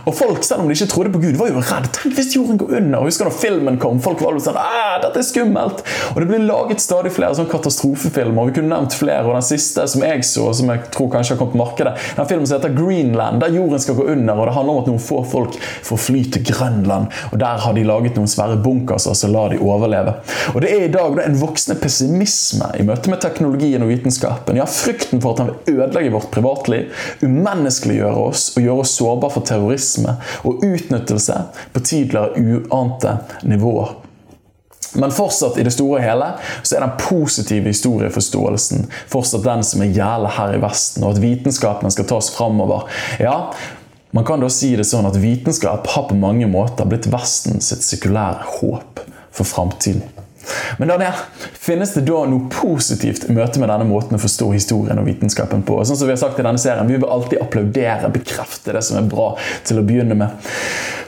Og 0.05 0.15
folk, 0.15 0.43
selv 0.45 0.63
om 0.63 0.69
de 0.69 0.75
ikke 0.75 0.89
trodde 0.91 1.13
på 1.13 1.21
Gud, 1.23 1.37
var 1.39 1.51
jo 1.51 1.61
redd. 1.63 1.89
Tenk 1.95 2.15
hvis 2.17 2.33
jorden 2.35 2.59
går 2.61 2.75
under. 2.79 2.97
Og 2.99 3.09
husker 3.09 3.29
da 3.29 3.33
filmen 3.35 3.79
kom, 3.81 4.01
folk 4.03 4.21
var 4.23 4.39
sånn 4.41 4.59
ah, 4.59 4.97
dette 5.03 5.21
er 5.21 5.27
skummelt. 5.27 5.83
Og 6.13 6.21
det 6.21 6.27
ble 6.29 6.41
laget 6.43 6.83
stadig 6.83 7.13
flere 7.15 7.35
sånn 7.37 7.49
katastrofefilmer. 7.51 8.49
Vi 8.49 8.57
kunne 8.57 8.73
nevnt 8.73 8.95
flere. 8.97 9.25
Og 9.27 9.37
den 9.37 9.45
siste 9.45 9.85
som 9.91 10.05
jeg 10.05 10.25
så, 10.27 10.47
som 10.57 10.71
jeg 10.71 10.83
tror 10.93 11.11
kanskje 11.13 11.35
har 11.35 11.41
kommet 11.41 11.55
på 11.55 11.61
markedet, 11.61 11.95
den 12.17 12.29
filmen 12.29 12.49
som 12.49 12.57
heter 12.59 12.75
Greenland, 12.75 13.41
der 13.43 13.55
jorden 13.55 13.83
skal 13.83 13.99
gå 13.99 14.07
under. 14.13 14.39
Og 14.39 14.49
det 14.49 14.55
handler 14.57 14.75
om 14.75 14.83
at 14.83 14.91
noen 14.91 15.03
få 15.03 15.21
folk 15.31 15.57
får 15.87 16.03
fly 16.07 16.23
til 16.35 16.45
Grønland. 16.51 17.11
Og 17.31 17.39
der 17.41 17.63
har 17.65 17.77
de 17.77 17.85
laget 17.87 18.19
noen 18.19 18.31
svære 18.31 18.59
bunkerser 18.63 19.17
som 19.17 19.33
lar 19.33 19.53
de 19.53 19.61
overleve. 19.61 20.17
Og 20.55 20.61
det 20.63 20.73
er 20.73 20.87
i 20.87 20.91
dag 20.93 21.15
det 21.17 21.25
er 21.25 21.31
en 21.31 21.41
voksende 21.41 21.79
pessimisme 21.81 22.71
i 22.79 22.85
møte 22.87 23.11
med 23.11 23.21
teknologien 23.23 23.83
og 23.83 23.91
vitenskapen. 23.91 24.59
Ja, 24.59 24.67
frykten 24.69 25.21
for 25.23 25.35
at 25.35 25.43
han 25.43 25.51
vil 25.51 25.79
ødelegge 25.79 26.13
vårt 26.15 26.31
privatliv, 26.33 26.91
umenneskeliggjøre 27.23 28.27
oss 28.29 28.49
og 28.55 28.65
gjøre 28.65 28.85
oss 28.85 28.95
sårbare 28.97 29.35
for 29.35 29.47
terror 29.47 29.60
terrorisme 29.61 30.17
og 30.43 30.63
utnyttelse 30.65 31.37
på 31.73 31.79
tidligere 31.79 32.33
uante 32.41 33.17
nivåer. 33.43 33.95
Men 34.93 35.11
fortsatt 35.11 35.57
i 35.57 35.63
det 35.63 35.71
store 35.71 36.01
og 36.01 36.03
hele 36.03 36.25
så 36.63 36.75
er 36.75 36.83
den 36.83 36.97
positive 36.99 37.71
historieforståelsen 37.71 38.89
fortsatt 39.11 39.45
den 39.45 39.63
som 39.63 39.83
er 39.85 39.93
gjelder 39.95 40.35
her 40.35 40.57
i 40.57 40.63
Vesten, 40.63 41.05
og 41.05 41.15
at 41.15 41.21
vitenskapen 41.23 41.93
skal 41.93 42.09
tas 42.09 42.31
framover. 42.35 42.89
Ja, 43.21 43.53
man 44.11 44.27
kan 44.27 44.43
da 44.43 44.49
si 44.51 44.73
det 44.75 44.89
sånn 44.89 45.07
at 45.07 45.15
Vitenskap 45.23 45.87
har 45.93 46.09
på 46.09 46.17
mange 46.19 46.49
måter 46.51 46.89
blitt 46.89 47.07
Vesten 47.13 47.63
sitt 47.63 47.85
sekulære 47.87 48.43
håp 48.57 48.99
for 49.31 49.47
framtiden. 49.47 50.03
Men 50.77 50.87
Daniel, 50.87 51.19
finnes 51.53 51.93
det 51.93 52.05
da 52.07 52.23
noe 52.29 52.47
positivt 52.53 53.27
i 53.29 53.35
møte 53.35 53.61
med 53.61 53.69
denne 53.69 53.87
måten 53.89 54.17
å 54.17 54.21
forstå 54.21 54.49
historien 54.55 54.99
og 55.01 55.07
vitenskapen 55.09 55.65
på? 55.67 55.79
Sånn 55.85 55.99
som 55.99 56.09
Vi 56.09 56.15
har 56.15 56.21
sagt 56.21 56.39
i 56.39 56.45
denne 56.45 56.61
serien, 56.61 56.87
vi 56.89 56.97
vil 56.97 57.09
alltid 57.09 57.41
applaudere, 57.43 58.09
bekrefte 58.13 58.75
det 58.75 58.81
som 58.87 58.99
er 58.99 59.11
bra 59.11 59.33
til 59.67 59.81
å 59.81 59.85
begynne 59.85 60.17
med. 60.17 60.49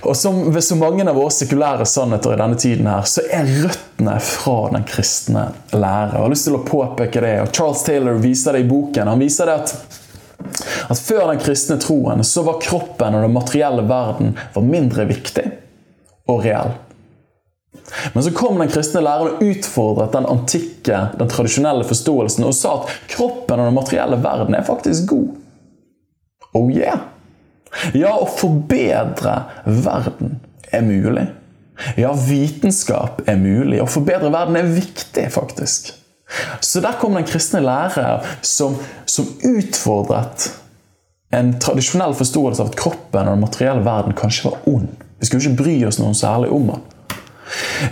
Og 0.04 0.16
som 0.20 0.40
ved 0.52 0.64
så 0.66 0.76
mange 0.76 1.06
av 1.08 1.16
våre 1.16 1.32
sekulære 1.32 1.88
sannheter 1.88 2.36
i 2.36 2.40
denne 2.42 2.60
tiden 2.60 2.90
her, 2.92 3.08
så 3.08 3.24
er 3.32 3.50
røttene 3.64 4.20
fra 4.24 4.58
den 4.76 4.86
kristne 4.88 5.48
lære. 5.72 6.14
Jeg 6.14 6.24
har 6.26 6.34
lyst 6.34 6.50
til 6.50 6.60
å 6.60 6.64
påpeke 6.68 7.24
det, 7.24 7.36
og 7.46 7.52
Charles 7.56 7.84
Taylor 7.88 8.20
viser 8.24 8.58
det 8.58 8.66
i 8.66 8.70
boken. 8.70 9.12
Han 9.14 9.24
viser 9.24 9.50
det 9.50 9.60
at 9.64 10.00
at 10.90 11.00
før 11.00 11.30
den 11.30 11.40
kristne 11.40 11.78
troen 11.82 12.24
så 12.28 12.44
var 12.44 12.62
kroppen 12.62 13.16
og 13.16 13.24
den 13.24 13.36
materielle 13.36 13.86
verden 13.88 14.34
mindre 14.68 15.08
viktig 15.10 15.46
og 16.32 16.44
reell. 16.46 16.76
Men 18.14 18.24
så 18.24 18.32
kom 18.36 18.60
den 18.62 18.72
kristne 18.72 19.04
læreren 19.04 19.36
og 19.36 19.44
utfordret 19.44 20.16
den 20.16 20.28
antikke, 20.30 21.00
den 21.20 21.32
tradisjonelle 21.32 21.86
forståelsen 21.88 22.48
og 22.48 22.56
sa 22.58 22.78
at 22.80 22.94
kroppen 23.16 23.60
og 23.60 23.70
den 23.70 23.78
materielle 23.78 24.20
verden 24.24 24.58
er 24.58 24.68
faktisk 24.68 25.10
god. 25.12 25.34
Oh 26.54 26.70
yeah! 26.72 27.10
Ja, 27.98 28.14
å 28.14 28.28
forbedre 28.30 29.40
verden 29.66 30.38
er 30.72 30.86
mulig. 30.86 31.26
Ja, 31.98 32.14
vitenskap 32.14 33.24
er 33.28 33.40
mulig. 33.42 33.80
Å 33.82 33.90
forbedre 33.90 34.30
verden 34.34 34.60
er 34.60 34.70
viktig, 34.70 35.26
faktisk. 35.34 35.90
Så 36.62 36.82
der 36.82 36.98
kom 37.02 37.18
den 37.18 37.28
kristne 37.28 37.62
lærer 37.66 38.24
som, 38.46 38.78
som 39.10 39.28
utfordret 39.46 40.52
en 41.34 41.56
tradisjonell 41.62 42.14
forståelse 42.18 42.62
av 42.62 42.72
at 42.72 42.78
kroppen 42.78 43.28
og 43.28 43.36
den 43.36 43.44
materielle 43.44 43.86
verden 43.86 44.18
kanskje 44.18 44.52
var 44.52 44.68
ond. 44.70 44.92
Vi 45.20 45.28
skulle 45.28 45.42
ikke 45.42 45.64
bry 45.64 45.76
oss 45.88 46.00
noe 46.02 46.14
særlig 46.18 46.52
om 46.54 46.68
den. 46.70 46.84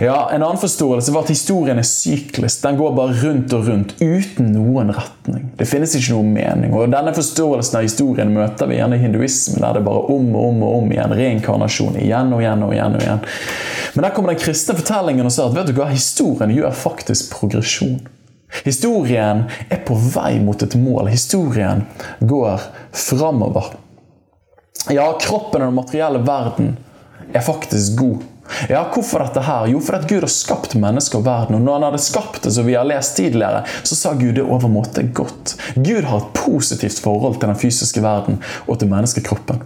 Ja, 0.00 0.30
En 0.32 0.42
annen 0.42 0.58
forståelse 0.58 1.12
var 1.12 1.26
at 1.26 1.32
historien 1.32 1.78
er 1.78 1.86
syklisk. 1.86 2.62
Den 2.62 2.78
går 2.78 2.94
bare 2.96 3.16
rundt 3.22 3.52
og 3.52 3.66
rundt 3.68 3.94
uten 4.00 4.52
noen 4.54 4.92
retning. 4.96 5.50
Det 5.58 5.68
finnes 5.68 5.94
ikke 5.98 6.14
noen 6.14 6.32
mening. 6.34 6.72
Og 6.74 6.90
Denne 6.92 7.12
forståelsen 7.16 7.78
av 7.78 7.86
historien 7.86 8.32
møter 8.34 8.70
vi 8.70 8.78
gjerne 8.78 8.96
i 8.98 9.04
hinduismen, 9.04 9.60
der 9.62 9.76
det 9.78 9.84
bare 9.86 10.06
om 10.14 10.32
og 10.32 10.48
om 10.48 10.64
og 10.64 10.78
om 10.78 10.94
igjen. 10.94 11.16
Reinkarnasjon 11.18 12.00
igjen 12.00 12.32
og 12.32 12.42
igjen 12.42 12.64
og 12.66 12.74
igjen. 12.74 12.96
og 12.96 13.04
igjen. 13.04 13.22
Men 13.94 14.06
der 14.06 14.16
kommer 14.16 14.32
den 14.32 14.40
kristne 14.40 14.78
fortellingen 14.78 15.28
og 15.28 15.34
sier 15.34 15.50
at 15.50 15.56
vet 15.58 15.70
du 15.70 15.76
hva, 15.76 15.90
historien 15.92 16.56
gjør 16.56 16.74
faktisk 16.86 17.34
progresjon. 17.36 18.00
Historien 18.64 19.46
er 19.72 19.80
på 19.86 19.96
vei 19.96 20.36
mot 20.40 20.62
et 20.62 20.74
mål. 20.76 21.08
Historien 21.12 21.86
går 22.20 22.60
framover. 22.92 23.72
Ja, 24.90 25.06
kroppen 25.20 25.62
og 25.62 25.70
den 25.70 25.78
materielle 25.78 26.20
verden 26.26 26.76
er 27.32 27.44
faktisk 27.44 27.96
god. 28.00 28.31
Ja, 28.70 28.84
Hvorfor 28.92 29.24
dette 29.24 29.42
her? 29.46 29.68
Jo, 29.72 29.80
fordi 29.82 30.02
at 30.02 30.08
Gud 30.10 30.26
har 30.26 30.32
skapt 30.32 30.74
mennesker 30.78 31.20
og 31.20 31.26
verden. 31.26 31.58
Og 31.58 31.64
når 31.64 31.78
han 31.78 31.86
hadde 31.90 32.02
skapt 32.04 32.42
det, 32.44 32.54
som 32.54 32.66
vi 32.68 32.76
har 32.78 32.88
lest 32.88 33.16
tidligere, 33.18 33.64
så 33.82 33.98
sa 33.98 34.14
Gud 34.18 34.36
det 34.38 34.44
overmåte 34.44 35.04
godt. 35.14 35.56
Gud 35.76 36.04
har 36.08 36.18
et 36.18 36.34
positivt 36.36 37.00
forhold 37.02 37.40
til 37.40 37.48
den 37.48 37.62
fysiske 37.62 38.02
verden 38.04 38.42
og 38.66 38.78
til 38.78 38.92
menneskekroppen. 38.92 39.64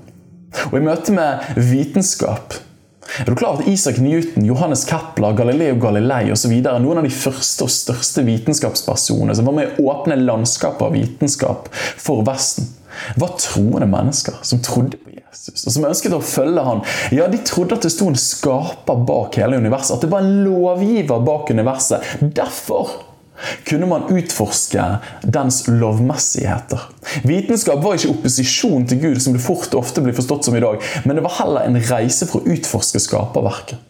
Og 0.70 0.78
i 0.78 0.84
møte 0.84 1.12
med 1.12 1.58
vitenskap 1.58 2.62
er 3.20 3.28
du 3.30 3.36
klar 3.38 3.60
at 3.60 3.68
Isak 3.70 4.00
Newton, 4.02 4.44
Johannes 4.48 4.84
Kepler, 4.84 5.36
Galileo 5.36 5.76
Galilei 5.80 6.32
osv. 6.34 6.52
noen 6.58 7.00
av 7.00 7.06
de 7.06 7.12
første 7.14 7.64
og 7.64 7.72
største 7.72 8.24
vitenskapspersonene 8.26 9.36
som 9.36 9.46
var 9.46 9.56
med 9.56 9.76
å 9.78 9.92
åpne 9.92 10.18
landskapet 10.20 10.88
av 10.88 10.96
vitenskap 10.96 11.70
for 11.72 12.24
Vesten, 12.26 12.66
var 13.16 13.34
troende 13.40 13.88
mennesker 13.90 14.38
som 14.46 14.62
trodde 14.64 15.00
på 15.00 15.14
Jesus, 15.14 15.66
og 15.66 15.74
som 15.74 15.88
ønsket 15.88 16.16
å 16.16 16.22
følge 16.24 16.64
han. 16.66 16.84
Ja, 17.14 17.28
De 17.32 17.40
trodde 17.46 17.78
at 17.78 17.86
det 17.86 17.92
sto 17.94 18.08
en 18.10 18.20
skaper 18.20 19.02
bak 19.08 19.38
hele 19.40 19.60
universet, 19.60 19.96
at 19.96 20.06
det 20.06 20.12
var 20.12 20.24
en 20.24 20.44
lovgiver 20.46 21.22
bak 21.26 21.52
universet. 21.52 22.16
Derfor 22.20 22.94
kunne 23.68 23.86
man 23.86 24.06
utforske 24.12 24.84
dens 25.22 25.66
lovmessigheter. 25.68 26.86
Vitenskap 27.28 27.82
var 27.84 27.98
ikke 27.98 28.14
opposisjon 28.14 28.86
til 28.88 29.02
Gud, 29.02 29.20
som 29.22 29.36
det 29.36 29.44
fort 29.44 29.74
ofte 29.76 30.04
blir 30.04 30.16
forstått 30.16 30.48
som 30.48 30.56
i 30.56 30.62
dag, 30.64 30.80
men 31.04 31.18
det 31.18 31.26
var 31.26 31.36
heller 31.42 31.68
en 31.68 31.80
reise 31.90 32.28
for 32.30 32.40
å 32.40 32.56
utforske 32.56 33.02
skaperverket. 33.02 33.82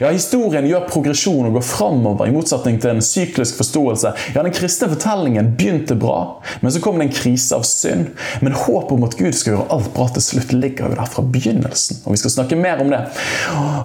Ja, 0.00 0.10
Historien 0.14 0.66
gjør 0.68 0.86
progresjon 0.90 1.48
og 1.48 1.58
går 1.58 1.66
framover, 1.66 2.28
i 2.28 2.34
motsetning 2.34 2.78
til 2.82 2.94
en 2.94 3.04
syklisk 3.04 3.58
forståelse. 3.60 4.12
Ja, 4.34 4.44
Den 4.44 4.54
kristne 4.54 4.90
fortellingen 4.92 5.52
begynte 5.58 5.96
bra, 5.98 6.40
men 6.60 6.72
så 6.72 6.82
kom 6.82 7.00
det 7.00 7.08
en 7.08 7.14
krise 7.14 7.56
av 7.56 7.64
synd. 7.68 8.12
Men 8.44 8.56
håpet 8.56 8.94
om 8.96 9.06
at 9.06 9.16
Gud 9.18 9.36
skal 9.36 9.54
gjøre 9.54 9.68
alt 9.74 9.90
bra 9.96 10.08
til 10.14 10.24
slutt, 10.24 10.54
ligger 10.56 10.90
jo 10.90 10.98
der 10.98 11.10
fra 11.10 11.24
begynnelsen. 11.24 12.02
Og 12.04 12.14
vi 12.14 12.20
skal 12.22 12.34
snakke 12.36 12.58
mer 12.60 12.82
om 12.82 12.92
det. 12.92 13.02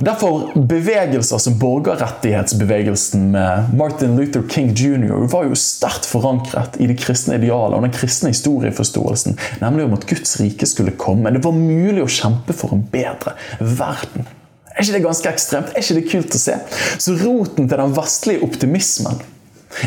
Derfor 0.05 0.53
bevegelser 0.55 1.41
som 1.41 1.57
borgerrettighetsbevegelsen 1.61 3.29
med 3.35 3.75
Martin 3.77 4.15
Luther 4.19 4.45
King 4.51 4.73
jr. 4.75 5.25
var 5.31 5.49
jo 5.49 5.57
sterkt 5.59 6.07
forankret 6.09 6.79
i 6.81 6.89
det 6.91 6.99
kristne 7.01 7.39
idealet 7.39 7.77
og 7.77 7.85
den 7.85 7.95
kristne 7.95 8.31
historieforståelsen, 8.33 9.37
nemlig 9.63 9.87
om 9.87 9.97
at 9.97 10.07
Guds 10.09 10.39
rike 10.41 10.67
skulle 10.69 10.95
komme. 10.99 11.33
Det 11.35 11.43
var 11.45 11.55
mulig 11.55 12.03
å 12.03 12.11
kjempe 12.11 12.55
for 12.55 12.75
en 12.75 12.85
bedre 12.91 13.35
verden. 13.59 14.27
Er 14.75 14.83
ikke 14.83 14.97
det 14.97 15.05
ganske 15.05 15.31
ekstremt? 15.31 15.71
Er 15.71 15.83
ikke 15.83 15.95
det 16.01 16.09
kult 16.11 16.35
å 16.35 16.41
se? 16.41 16.57
Så 16.99 17.15
roten 17.21 17.69
til 17.69 17.79
den 17.79 17.95
vestlige 17.95 18.43
optimismen 18.43 19.21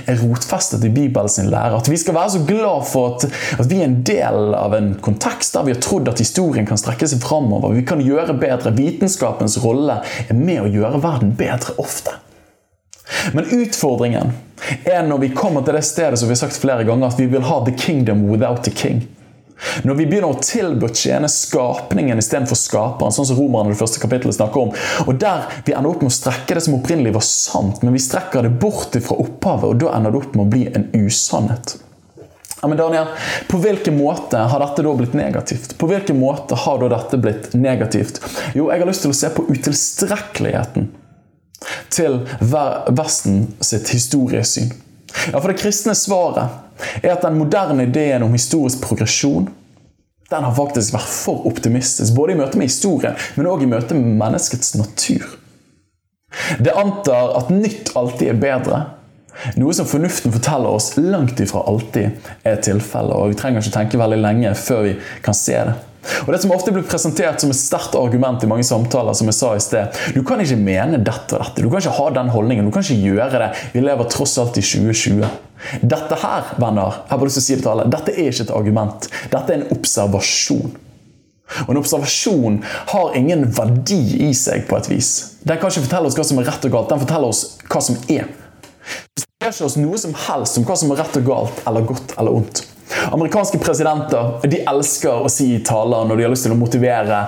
er 0.05 0.21
rotfestet 0.21 0.85
i 0.85 0.91
Bibelen 0.93 1.29
sin 1.33 1.51
lære. 1.53 1.77
At 1.77 1.89
vi 1.89 1.97
skal 2.01 2.17
være 2.17 2.31
så 2.35 2.41
glad 2.49 2.87
for 2.89 3.15
at, 3.15 3.27
at, 3.59 3.69
vi 3.71 3.81
er 3.81 3.89
en 3.89 4.01
del 4.07 4.55
av 4.57 4.77
en 4.77 4.95
kontekst 5.05 5.57
der 5.57 5.67
vi 5.67 5.75
har 5.75 5.83
trodd 5.85 6.09
at 6.09 6.23
historien 6.23 6.69
kan 6.69 6.81
strekke 6.81 7.09
seg 7.09 7.21
framover. 7.25 7.77
Vi 7.77 7.85
kan 7.89 8.03
gjøre 8.05 8.37
bedre. 8.41 8.73
Vitenskapens 8.77 9.59
rolle 9.65 10.01
er 10.29 10.37
med 10.37 10.65
å 10.65 10.73
gjøre 10.73 11.03
verden 11.05 11.37
bedre 11.37 11.77
ofte. 11.81 12.17
Men 13.33 13.49
utfordringen 13.49 14.35
er 14.85 15.07
når 15.07 15.23
vi 15.23 15.35
kommer 15.37 15.65
til 15.65 15.79
det 15.79 15.85
stedet 15.87 16.19
som 16.21 16.29
vi 16.29 16.37
har 16.37 16.43
sagt 16.43 16.61
flere 16.61 16.85
ganger, 16.85 17.09
at 17.09 17.21
vi 17.21 17.29
vil 17.31 17.45
ha 17.49 17.63
the 17.65 17.77
kingdom 17.77 18.27
without 18.29 18.65
the 18.65 18.73
king. 18.73 19.07
Når 19.87 19.99
vi 19.99 20.07
begynner 20.07 20.31
å 20.31 20.43
tilby 20.43 20.91
tjene 20.95 21.31
skapningen 21.31 22.21
istedenfor 22.21 22.59
skaperen, 22.59 23.15
sånn 23.15 23.27
som 23.31 23.41
romerne 23.41 23.75
det 23.75 23.81
første 23.81 24.03
kapittelet 24.03 24.39
snakker 24.39 24.69
om, 24.69 24.73
og 25.07 25.19
der 25.21 25.49
vi 25.67 25.75
ender 25.75 25.91
opp 25.91 26.05
med 26.05 26.13
å 26.13 26.19
strekke 26.19 26.59
det 26.59 26.65
som 26.67 26.79
opprinnelig 26.79 27.17
var 27.17 27.27
sant, 27.27 27.83
men 27.83 27.97
vi 27.97 28.03
strekker 28.03 28.47
det 28.47 28.55
bort 28.63 28.95
fra 28.95 29.19
opphavet, 29.19 29.69
og 29.73 29.83
da 29.83 29.93
ender 29.99 30.15
det 30.15 30.23
opp 30.23 30.39
med 30.39 30.47
å 30.47 30.53
bli 30.55 30.65
en 30.71 30.89
usannhet. 30.95 31.79
Ja, 32.61 32.69
men 32.69 32.79
Daniel, 32.79 33.07
På 33.49 33.59
hvilken 33.63 33.99
måte 33.99 34.39
har 34.51 34.63
dette 34.63 34.83
da 34.83 34.95
blitt 34.99 35.15
negativt? 35.15 35.77
På 35.79 35.87
hvilken 35.87 36.19
måte 36.19 36.59
har 36.59 36.81
da 36.83 36.89
dette 36.97 37.21
blitt 37.23 37.53
negativt? 37.55 38.19
Jo, 38.55 38.67
jeg 38.73 38.83
har 38.83 38.89
lyst 38.89 39.07
til 39.07 39.15
å 39.15 39.19
se 39.19 39.31
på 39.35 39.47
utilstrekkeligheten 39.47 40.89
til 41.95 42.21
Vesten 42.41 43.47
sitt 43.65 43.91
historiesyn. 43.95 44.73
Ja, 45.33 45.41
For 45.41 45.49
det 45.51 45.61
kristne 45.61 45.95
svaret 45.99 47.03
er 47.03 47.15
at 47.15 47.25
den 47.25 47.39
moderne 47.41 47.89
ideen 47.89 48.25
om 48.27 48.35
historisk 48.37 48.83
progresjon 48.85 49.49
den 50.29 50.45
har 50.45 50.53
faktisk 50.53 50.93
vært 50.93 51.09
for 51.09 51.47
optimistisk, 51.49 52.13
både 52.13 52.35
i 52.35 52.37
møte 52.37 52.59
med 52.61 52.69
historien, 52.69 53.17
men 53.39 53.49
òg 53.49 53.63
i 53.65 53.71
møte 53.71 53.97
med 53.97 54.19
menneskets 54.21 54.75
natur. 54.77 55.25
Det 56.61 56.75
antar 56.77 57.33
at 57.39 57.49
nytt 57.49 57.95
alltid 57.97 58.35
er 58.35 58.43
bedre, 58.43 58.83
noe 59.57 59.73
som 59.73 59.89
fornuften 59.89 60.35
forteller 60.35 60.69
oss 60.69 60.91
langt 60.99 61.41
ifra 61.41 61.63
alltid 61.71 62.29
er 62.45 62.61
tilfellet. 62.61 63.15
Og 63.15 63.33
vi 63.33 63.39
trenger 63.39 63.65
ikke 63.65 63.77
tenke 63.79 64.01
veldig 64.01 64.19
lenge 64.21 64.55
før 64.59 64.85
vi 64.85 64.97
kan 65.25 65.37
se 65.37 65.57
det. 65.71 65.77
Og 66.27 66.33
Det 66.33 66.41
som 66.43 66.53
ofte 66.55 66.73
blir 66.73 66.87
presentert 66.87 67.43
som 67.43 67.51
et 67.53 67.59
sterkt 67.59 67.97
argument 67.99 68.43
i 68.45 68.49
mange 68.51 68.65
samtaler, 68.67 69.17
som 69.19 69.29
jeg 69.29 69.37
sa 69.37 69.53
i 69.57 69.63
sted 69.63 69.99
Du 70.15 70.23
kan 70.27 70.41
ikke 70.41 70.59
mene 70.61 71.01
dette 71.03 71.37
og 71.37 71.43
dette. 71.43 71.63
Du 71.63 71.69
kan 71.71 71.83
ikke 71.83 71.97
ha 71.99 72.09
den 72.17 72.33
holdningen. 72.33 72.69
Du 72.69 72.75
kan 72.75 72.87
ikke 72.87 73.13
gjøre 73.13 73.43
det. 73.43 73.51
Vi 73.75 73.85
lever 73.85 74.11
tross 74.13 74.39
alt 74.41 74.59
i 74.61 74.65
2020. 74.65 75.25
Dette 75.83 76.19
her, 76.23 76.53
venner, 76.63 77.01
jeg 77.03 77.13
har 77.13 77.25
lyst 77.27 77.41
til 77.41 77.43
å 77.43 77.47
si 77.47 77.57
det 77.57 77.65
til 77.65 77.73
alle, 77.73 77.89
dette 77.91 78.15
er 78.15 78.31
ikke 78.31 78.47
et 78.47 78.55
argument. 78.55 79.09
Dette 79.33 79.55
er 79.55 79.59
en 79.59 79.73
observasjon. 79.75 80.77
Og 81.65 81.71
En 81.73 81.81
observasjon 81.81 82.61
har 82.93 83.17
ingen 83.19 83.47
verdi 83.57 84.29
i 84.29 84.33
seg, 84.37 84.67
på 84.69 84.79
et 84.79 84.91
vis. 84.93 85.13
Den 85.43 85.59
kan 85.59 85.73
ikke 85.73 85.87
fortelle 85.89 86.11
oss 86.11 86.19
hva 86.19 86.27
som 86.29 86.41
er 86.41 86.49
rett 86.51 86.69
og 86.69 86.75
galt, 86.77 86.93
den 86.93 87.03
forteller 87.03 87.35
oss 87.35 87.45
hva 87.67 87.83
som 87.85 87.99
er. 88.13 88.29
Det 89.19 89.25
sier 89.25 89.55
ikke 89.55 89.69
oss 89.71 89.79
noe 89.81 90.01
som 90.01 90.17
helst 90.29 90.61
om 90.61 90.67
hva 90.69 90.77
som 90.79 90.93
er 90.93 91.01
rett 91.03 91.21
og 91.21 91.27
galt, 91.27 91.63
eller 91.67 91.89
godt 91.89 92.15
eller 92.19 92.39
ondt. 92.43 92.67
Amerikanske 93.13 93.59
presidenter 93.61 94.49
de 94.49 94.63
elsker 94.69 95.25
å 95.25 95.31
si 95.33 95.53
i 95.57 95.61
taler 95.65 96.09
når 96.09 96.19
de 96.19 96.27
har 96.27 96.33
lyst 96.33 96.47
til 96.49 96.55
å 96.55 96.59
motivere 96.59 97.21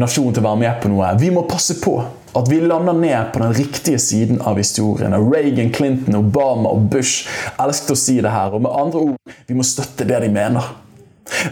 nasjonen 0.00 0.34
til 0.34 0.42
å 0.42 0.48
være 0.48 0.62
med 0.64 0.78
på 0.82 0.90
noe. 0.92 1.14
Vi 1.20 1.30
må 1.34 1.44
passe 1.48 1.78
på 1.82 1.96
at 2.34 2.50
vi 2.50 2.60
lander 2.60 2.96
ned 2.98 3.32
på 3.32 3.42
den 3.42 3.54
riktige 3.54 3.98
siden 4.02 4.40
av 4.42 4.58
historien. 4.58 5.14
Reagan, 5.14 5.70
Clinton, 5.74 6.18
Obama 6.18 6.72
og 6.74 6.88
Bush 6.90 7.28
elsket 7.62 7.94
å 7.94 7.98
si 7.98 8.16
det 8.24 8.32
her. 8.34 8.56
Og 8.56 8.64
med 8.64 8.74
andre 8.74 9.04
ord, 9.10 9.34
vi 9.46 9.58
må 9.58 9.66
støtte 9.66 10.06
det 10.08 10.18
de 10.24 10.32
mener. 10.34 10.72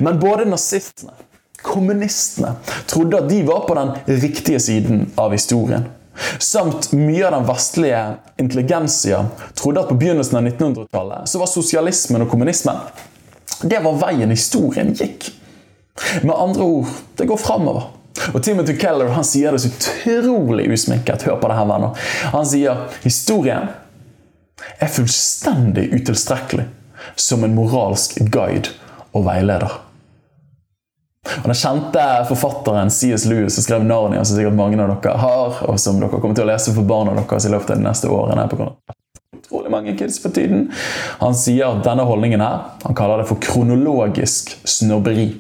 Men 0.02 0.19
både 0.21 0.49
nazistene, 0.50 1.14
kommunistene, 1.62 2.57
trodde 2.90 3.23
at 3.23 3.31
de 3.31 3.42
var 3.47 3.62
på 3.69 3.78
den 3.78 3.95
riktige 4.25 4.61
siden 4.61 5.07
av 5.14 5.35
historien. 5.37 5.87
Samt 6.42 6.90
mye 6.92 7.25
av 7.28 7.38
den 7.38 7.47
vestlige 7.49 8.02
intelligensia 8.42 9.23
trodde 9.57 9.81
at 9.81 9.88
på 9.88 9.97
begynnelsen 10.02 10.42
av 10.42 10.50
1900-tallet 10.50 11.31
så 11.31 11.40
var 11.40 11.49
sosialismen 11.49 12.26
og 12.26 12.28
kommunismen 12.35 12.83
det 13.62 13.81
var 13.85 13.99
veien 14.00 14.31
historien 14.31 14.92
gikk. 14.97 15.31
Med 16.23 16.35
andre 16.35 16.62
ord 16.62 16.87
det 17.16 17.28
går 17.31 17.40
framover. 17.40 17.90
Og 18.33 18.42
Timothy 18.45 18.76
Keller 18.78 19.12
han 19.16 19.26
sier 19.26 19.52
det 19.52 19.62
så 19.62 19.71
utrolig 19.73 20.69
usminket. 20.73 21.25
Hør 21.26 21.38
på 21.40 21.50
det 21.50 21.57
her, 21.59 21.68
venner. 21.68 22.05
Han 22.35 22.46
sier 22.46 22.85
historien 23.03 23.70
er 24.79 24.92
fullstendig 24.92 25.88
utilstrekkelig 25.94 26.66
som 27.18 27.44
en 27.44 27.55
moralsk 27.57 28.20
guide 28.31 28.70
og 29.12 29.27
veileder. 29.27 29.81
Og 31.22 31.46
Den 31.46 31.55
kjente 31.55 32.05
forfatteren 32.29 32.90
C.S. 32.90 33.25
Lewis 33.31 33.55
som 33.55 33.64
skrev 33.64 33.85
'Narnia', 33.85 34.25
som 34.25 34.37
sikkert 34.37 34.59
mange 34.59 34.83
av 34.83 34.90
dere 34.90 35.18
har, 35.18 35.61
og 35.68 35.81
som 35.81 36.01
dere 36.01 36.20
kommer 36.20 36.35
til 36.35 36.44
å 36.44 36.51
lese 36.51 36.75
for 36.75 36.83
barna 36.83 37.14
deres 37.14 37.46
i 37.46 37.53
løpet 37.53 37.70
av 37.70 37.77
de 37.77 37.87
neste 37.87 38.11
årene. 38.11 38.48
Utrolig 39.53 39.71
mange 39.71 39.97
kids 39.97 40.23
for 40.23 40.31
tiden. 40.31 40.73
Han 41.21 41.35
sier 41.35 41.69
at 41.69 41.85
denne 41.85 42.03
holdningen 42.09 42.41
her, 42.41 42.59
han 42.83 42.95
kaller 42.97 43.21
det 43.21 43.29
for 43.29 43.41
kronologisk 43.41 44.57
snobberi. 44.65 45.35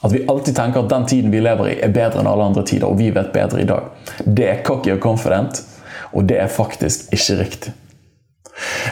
At 0.00 0.12
vi 0.12 0.24
alltid 0.28 0.56
tenker 0.56 0.84
at 0.84 0.90
den 0.90 1.06
tiden 1.06 1.32
vi 1.32 1.40
lever 1.40 1.68
i, 1.70 1.80
er 1.82 1.92
bedre 1.92 2.20
enn 2.20 2.30
alle 2.30 2.46
andre 2.48 2.64
tider, 2.66 2.88
og 2.88 2.98
vi 2.98 3.10
vet 3.10 3.32
bedre 3.34 3.60
i 3.60 3.68
dag. 3.68 3.90
Det 4.24 4.48
er 4.48 4.62
cocky 4.64 4.94
og 4.94 5.02
confident, 5.02 5.62
og 6.12 6.24
det 6.28 6.38
er 6.40 6.48
faktisk 6.52 7.12
ikke 7.12 7.38
riktig. 7.42 7.74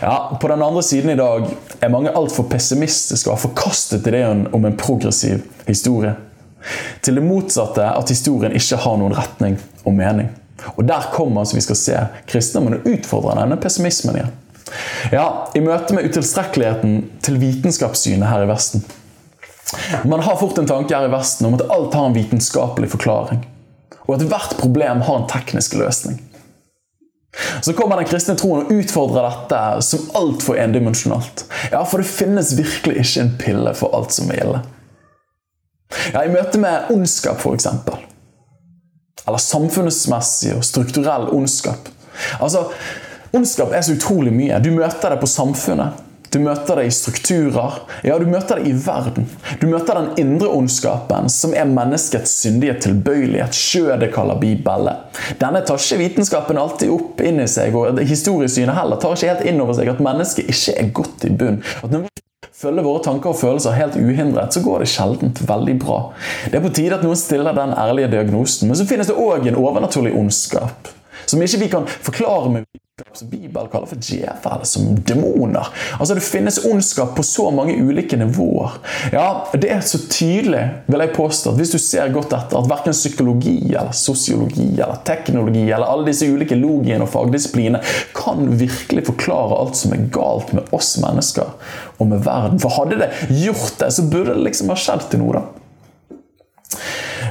Ja, 0.03 0.37
På 0.41 0.49
den 0.49 0.63
andre 0.63 0.83
siden 0.83 1.11
i 1.11 1.17
dag 1.17 1.47
er 1.81 1.89
mange 1.89 2.13
altfor 2.13 2.45
pessimistiske 2.51 3.31
og 3.31 3.39
har 3.39 3.47
forkastet 3.47 4.07
ideen 4.07 4.47
om 4.53 4.65
en 4.65 4.77
progressiv 4.77 5.41
historie. 5.67 6.13
Til 7.05 7.17
det 7.17 7.25
motsatte 7.25 7.85
at 7.85 8.09
historien 8.09 8.53
ikke 8.53 8.81
har 8.81 8.99
noen 9.01 9.17
retning 9.17 9.57
og 9.85 9.97
mening. 9.97 10.29
Og 10.77 10.85
Der 10.87 11.11
kommer 11.13 11.45
som 11.45 11.59
vi 11.59 11.65
skal 11.65 11.77
se, 11.77 12.01
kristendommen 12.31 12.79
og 12.79 12.89
utfordrer 12.89 13.41
denne 13.43 13.59
pessimismen 13.61 14.19
igjen. 14.19 14.35
Ja, 15.13 15.51
I 15.55 15.61
møte 15.61 15.95
med 15.97 16.09
utilstrekkeligheten 16.09 17.01
til 17.23 17.41
vitenskapssynet 17.43 18.29
her 18.31 18.45
i 18.45 18.51
Vesten. 18.51 18.85
Man 20.09 20.23
har 20.25 20.39
fort 20.41 20.59
en 20.59 20.69
tanke 20.69 20.95
her 20.95 21.09
i 21.09 21.13
Vesten 21.13 21.49
om 21.49 21.57
at 21.59 21.67
alt 21.71 21.95
har 21.95 22.09
en 22.09 22.17
vitenskapelig 22.17 22.91
forklaring. 22.95 23.43
Og 24.05 24.17
at 24.17 24.27
hvert 24.29 24.57
problem 24.61 25.03
har 25.05 25.21
en 25.21 25.29
teknisk 25.31 25.77
løsning. 25.81 26.21
Så 27.63 27.73
kommer 27.73 27.99
den 27.99 28.07
kristne 28.07 28.37
troen 28.39 28.63
og 28.63 28.73
utfordrer 28.73 29.27
dette 29.27 29.61
som 29.83 30.05
altfor 30.15 30.59
endimensjonalt. 30.61 31.47
Ja, 31.73 31.83
for 31.83 31.99
det 31.99 32.11
finnes 32.11 32.55
virkelig 32.59 33.01
ikke 33.03 33.25
en 33.25 33.35
pille 33.41 33.75
for 33.75 33.97
alt 33.97 34.15
som 34.15 34.31
er 34.31 34.45
ille. 34.45 34.63
Ja, 36.13 36.25
I 36.25 36.31
møte 36.33 36.61
med 36.63 36.93
ondskap, 36.95 37.43
f.eks 37.43 37.67
eller 39.25 39.41
samfunnsmessig 39.41 40.53
og 40.59 40.65
strukturell 40.67 41.31
ondskap. 41.33 41.89
Altså, 42.41 42.69
Ondskap 43.35 43.73
er 43.75 43.83
så 43.83 43.97
utrolig 43.97 44.31
mye. 44.31 44.61
Du 44.63 44.71
møter 44.71 45.11
det 45.11 45.19
på 45.19 45.27
samfunnet. 45.27 46.03
Du 46.31 46.41
møter 46.43 46.79
det 46.79 46.85
i 46.87 46.93
strukturer. 46.95 47.81
Ja, 48.07 48.15
du 48.19 48.27
møter 48.31 48.59
det 48.59 48.71
i 48.71 48.75
verden. 48.79 49.27
Du 49.59 49.67
møter 49.71 49.99
den 49.99 50.09
indre 50.23 50.53
ondskapen, 50.55 51.29
som 51.31 51.55
er 51.55 51.67
menneskets 51.71 52.33
syndige 52.43 52.77
tilbøyelighet. 52.87 53.55
Skjødet 53.55 54.11
kaller 54.15 54.39
Bibelen. 54.39 55.03
Denne 55.43 55.63
tar 55.67 55.83
ikke 55.83 56.01
vitenskapen 56.03 56.59
alltid 56.59 56.95
opp 56.95 57.23
inn 57.27 57.43
i 57.43 57.49
seg, 57.51 57.75
og 57.75 58.03
historiesynet 58.07 58.75
heller 58.79 59.03
tar 59.03 59.15
ikke 59.19 59.31
helt 59.33 59.47
inn 59.51 59.63
over 59.63 59.79
seg 59.79 59.91
at 59.95 60.03
mennesket 60.03 60.51
ikke 60.55 60.79
er 60.79 60.95
godt 61.03 61.27
i 61.27 61.33
bunn. 61.43 61.63
At 61.83 61.91
når 61.91 62.07
vi 62.07 62.24
følger 62.55 62.87
våre 62.87 63.03
tanker 63.05 63.33
og 63.33 63.39
følelser 63.41 63.75
helt 63.77 63.97
uhindret, 63.99 64.55
så 64.55 64.63
går 64.63 64.85
det 64.85 64.91
sjelden 64.93 65.35
veldig 65.49 65.75
bra. 65.83 65.99
Det 66.47 66.59
er 66.59 66.65
på 66.65 66.73
tide 66.75 66.99
at 66.99 67.05
noen 67.07 67.19
stiller 67.19 67.57
den 67.57 67.75
ærlige 67.75 68.13
diagnosen. 68.15 68.71
Men 68.71 68.79
så 68.79 68.87
finnes 68.89 69.11
det 69.11 69.19
òg 69.19 69.49
en 69.49 69.59
overnaturlig 69.59 70.15
ondskap 70.17 70.93
som 71.27 71.43
ikke 71.43 71.63
vi 71.63 71.71
kan 71.73 71.87
forklare 71.89 72.51
med 72.53 72.67
Bibelen 73.23 73.69
kaller 73.73 73.87
for 73.87 73.97
djevel, 73.99 74.61
som 74.63 74.95
demoner. 75.03 75.67
Altså 75.99 76.15
Det 76.15 76.21
finnes 76.23 76.61
ondskap 76.65 77.17
på 77.17 77.23
så 77.27 77.49
mange 77.51 77.75
ulike 77.75 78.17
nivåer. 78.17 78.77
Ja, 79.13 79.47
Det 79.53 79.71
er 79.71 79.81
så 79.81 79.99
tydelig, 79.99 80.69
vil 80.87 81.03
jeg 81.03 81.13
påstå, 81.17 81.51
at 81.51 81.59
hvis 81.59 81.73
du 81.75 81.79
ser 81.79 82.13
godt 82.15 82.31
etter, 82.37 82.55
at 82.61 82.71
verken 82.71 82.95
psykologi 82.95 83.57
eller 83.73 83.91
sosiologi 83.99 84.69
eller 84.77 85.03
teknologi 85.11 85.65
eller 85.65 85.91
alle 85.91 86.07
disse 86.07 86.31
ulike 86.31 86.55
logiene 86.55 87.03
og 87.03 87.11
fagdisiplinene 87.11 87.83
kan 88.15 88.47
virkelig 88.63 89.09
forklare 89.11 89.59
alt 89.59 89.81
som 89.81 89.97
er 89.99 90.07
galt 90.15 90.55
med 90.55 90.71
oss 90.71 90.95
mennesker 91.03 91.51
og 91.99 92.07
med 92.13 92.23
verden. 92.23 92.63
For 92.63 92.79
hadde 92.79 93.03
det 93.03 93.11
gjort 93.43 93.75
det, 93.83 93.91
så 93.91 94.07
burde 94.07 94.39
det 94.39 94.47
liksom 94.47 94.71
ha 94.71 94.79
skjedd 94.79 95.11
til 95.11 95.25
noe, 95.25 95.43
da. 95.43 95.64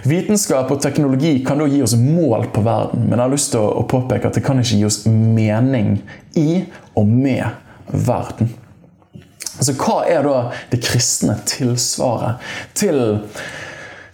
Vitenskap 0.03 0.71
og 0.71 0.81
teknologi 0.83 1.37
kan 1.45 1.61
da 1.61 1.67
gi 1.71 1.79
oss 1.83 1.95
mål 1.95 2.49
på 2.51 2.61
verden, 2.65 3.05
men 3.07 3.15
jeg 3.15 3.23
har 3.23 3.31
lyst 3.31 3.53
til 3.53 3.63
å 3.63 3.85
påpeke 3.87 4.27
at 4.27 4.35
det 4.35 4.43
kan 4.43 4.59
ikke 4.59 4.81
gi 4.81 4.87
oss 4.87 5.03
mening 5.07 5.95
i 6.39 6.65
og 6.99 7.07
med 7.07 7.45
verden. 7.87 8.51
Altså, 9.53 9.75
Hva 9.79 10.01
er 10.09 10.27
da 10.27 10.37
det 10.73 10.81
kristne 10.83 11.37
tilsvaret 11.47 12.43
til 12.75 12.99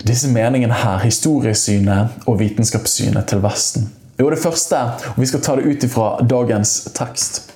disse 0.05 0.29
meningene 0.29 0.77
her, 0.77 1.01
historiesynet 1.01 2.29
og 2.29 2.37
vitenskapssynet 2.43 3.25
til 3.31 3.41
Vesten? 3.43 3.89
Jo, 4.19 4.29
det 4.29 4.41
første, 4.43 4.77
og 5.15 5.17
vi 5.17 5.29
skal 5.31 5.41
ta 5.41 5.55
det 5.57 5.65
ut 5.65 5.89
ifra 5.89 6.09
dagens 6.21 6.83
tekst. 6.93 7.47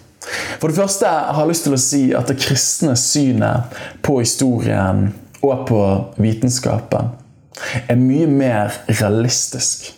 For 0.57 0.71
det 0.71 0.79
første 0.79 1.05
jeg 1.05 1.35
har 1.37 1.49
lyst 1.49 1.67
til 1.67 1.75
å 1.75 1.83
si 1.85 2.05
at 2.17 2.31
det 2.31 2.39
kristne 2.41 2.95
synet 2.97 3.75
på 4.01 4.21
historien 4.23 5.11
og 5.43 5.67
på 5.67 5.83
vitenskapen 6.23 7.11
er 7.87 7.99
mye 7.99 8.27
mer 8.29 8.73
realistisk. 8.87 9.91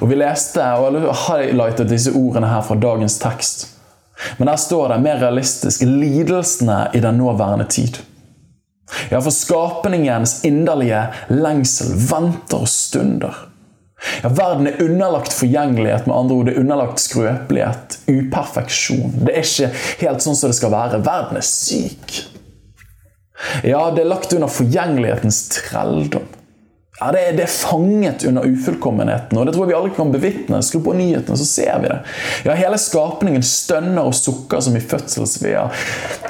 Og 0.00 0.08
Vi 0.10 0.18
leste 0.20 0.64
og 0.80 0.96
highlightet 1.26 1.90
disse 1.90 2.12
ordene 2.12 2.50
her 2.50 2.64
fra 2.66 2.76
dagens 2.76 3.18
tekst. 3.18 3.66
Men 4.36 4.50
der 4.50 4.56
står 4.60 4.88
det 4.92 5.00
mer 5.00 5.20
realistisk 5.22 5.82
lidelsene 5.86 6.90
i 6.94 7.00
den 7.00 7.16
nåværende 7.18 7.64
tid. 7.64 8.02
Ja, 9.10 9.20
for 9.20 9.30
skapningens 9.30 10.40
inderlige 10.44 11.06
lengsel 11.28 11.94
venter 12.10 12.64
og 12.64 12.68
stunder. 12.68 13.46
Ja, 14.22 14.28
Verden 14.32 14.66
er 14.66 14.80
underlagt 14.82 15.32
forgjengelighet, 15.32 16.06
med 16.06 16.16
andre 16.16 16.34
ord 16.34 16.48
det 16.48 16.54
er 16.54 16.60
underlagt 16.60 17.00
skrøpelighet, 17.00 17.98
uperfeksjon. 18.08 19.14
Det 19.26 19.34
er 19.36 19.44
ikke 19.44 19.70
helt 20.00 20.24
sånn 20.24 20.38
som 20.38 20.52
det 20.52 20.58
skal 20.58 20.72
være. 20.74 21.02
Verden 21.06 21.40
er 21.40 21.46
syk. 21.46 22.20
Ja, 23.64 23.86
det 23.94 24.04
er 24.04 24.10
lagt 24.10 24.34
under 24.36 24.52
forgjengelighetens 24.52 25.42
trelldom. 25.54 26.26
Ja, 27.00 27.08
det 27.12 27.20
er, 27.24 27.32
det 27.32 27.44
er, 27.46 27.52
fanget 27.52 28.24
under 28.28 28.44
ufullkommenheten, 28.44 29.38
og 29.38 29.46
det 29.48 29.54
tror 29.54 29.64
jeg 29.64 29.70
vi 29.70 29.76
alle 29.78 29.92
kan 29.96 30.10
bevitne. 30.12 30.58
Skru 30.60 30.82
på 30.84 30.92
nyhetene, 30.98 31.38
så 31.40 31.46
ser 31.48 31.78
vi 31.80 31.88
det. 31.88 31.96
Ja, 32.44 32.56
Hele 32.58 32.76
skapningen 32.80 33.44
stønner 33.46 34.04
og 34.04 34.16
sukker 34.18 34.60
som 34.60 34.76
i 34.76 34.82
fødselsvea. 34.84 35.62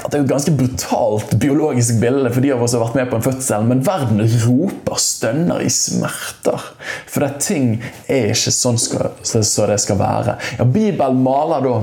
Det 0.04 0.12
er 0.14 0.22
jo 0.22 0.28
et 0.28 0.30
ganske 0.30 0.54
brutalt 0.54 1.35
biologisk 1.42 1.98
bilde 2.02 2.30
for 2.30 2.46
de 2.46 2.54
av 2.54 2.62
oss 2.62 2.76
som 2.76 2.85
har 2.85 2.92
vært 2.92 3.00
med 3.00 3.11
på 3.11 3.18
en 3.18 3.26
fødsel, 3.26 3.66
men 3.66 3.83
verden 3.87 4.22
roper, 4.44 5.02
stønner 5.02 5.66
i 5.66 5.72
smerter. 5.74 6.70
For 7.11 7.26
det 7.26 7.33
ting 7.42 7.72
er 8.06 8.30
ikke 8.30 8.54
sånn 8.54 8.78
som 8.78 9.11
det 9.74 9.83
skal 9.83 9.98
være. 9.98 10.38
Ja, 10.61 10.70
Bibelen 10.70 11.26
maler 11.26 11.66
da 11.66 11.76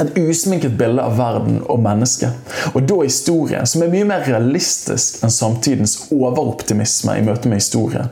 et 0.00 0.16
usminket 0.18 0.72
bilde 0.78 1.02
av 1.04 1.18
verden 1.18 1.60
og 1.70 1.82
mennesket. 1.84 2.54
Og 2.72 2.86
da 2.88 3.02
historien, 3.02 3.68
som 3.68 3.84
er 3.84 3.92
mye 3.92 4.08
mer 4.08 4.24
realistisk 4.28 5.20
enn 5.22 5.34
samtidens 5.34 5.98
overoptimisme 6.14 7.18
i 7.18 7.24
møte 7.26 7.50
med 7.50 7.60
historien. 7.60 8.10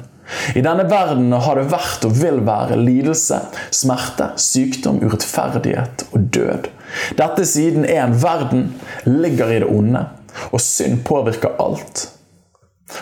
I 0.55 0.63
denne 0.63 0.85
verden 0.91 1.33
har 1.33 1.59
det 1.59 1.71
vært 1.73 2.05
og 2.07 2.15
vil 2.21 2.39
være 2.47 2.79
lidelse, 2.79 3.41
smerte, 3.75 4.31
sykdom, 4.39 5.01
urettferdighet 5.03 6.07
og 6.13 6.29
død. 6.37 6.71
Dette 7.19 7.47
siden 7.49 7.87
er 7.89 8.05
en 8.05 8.17
verden 8.23 8.69
ligger 9.09 9.51
i 9.51 9.61
det 9.65 9.71
onde, 9.71 10.05
og 10.53 10.63
synd 10.63 11.03
påvirker 11.09 11.59
alt. 11.63 12.07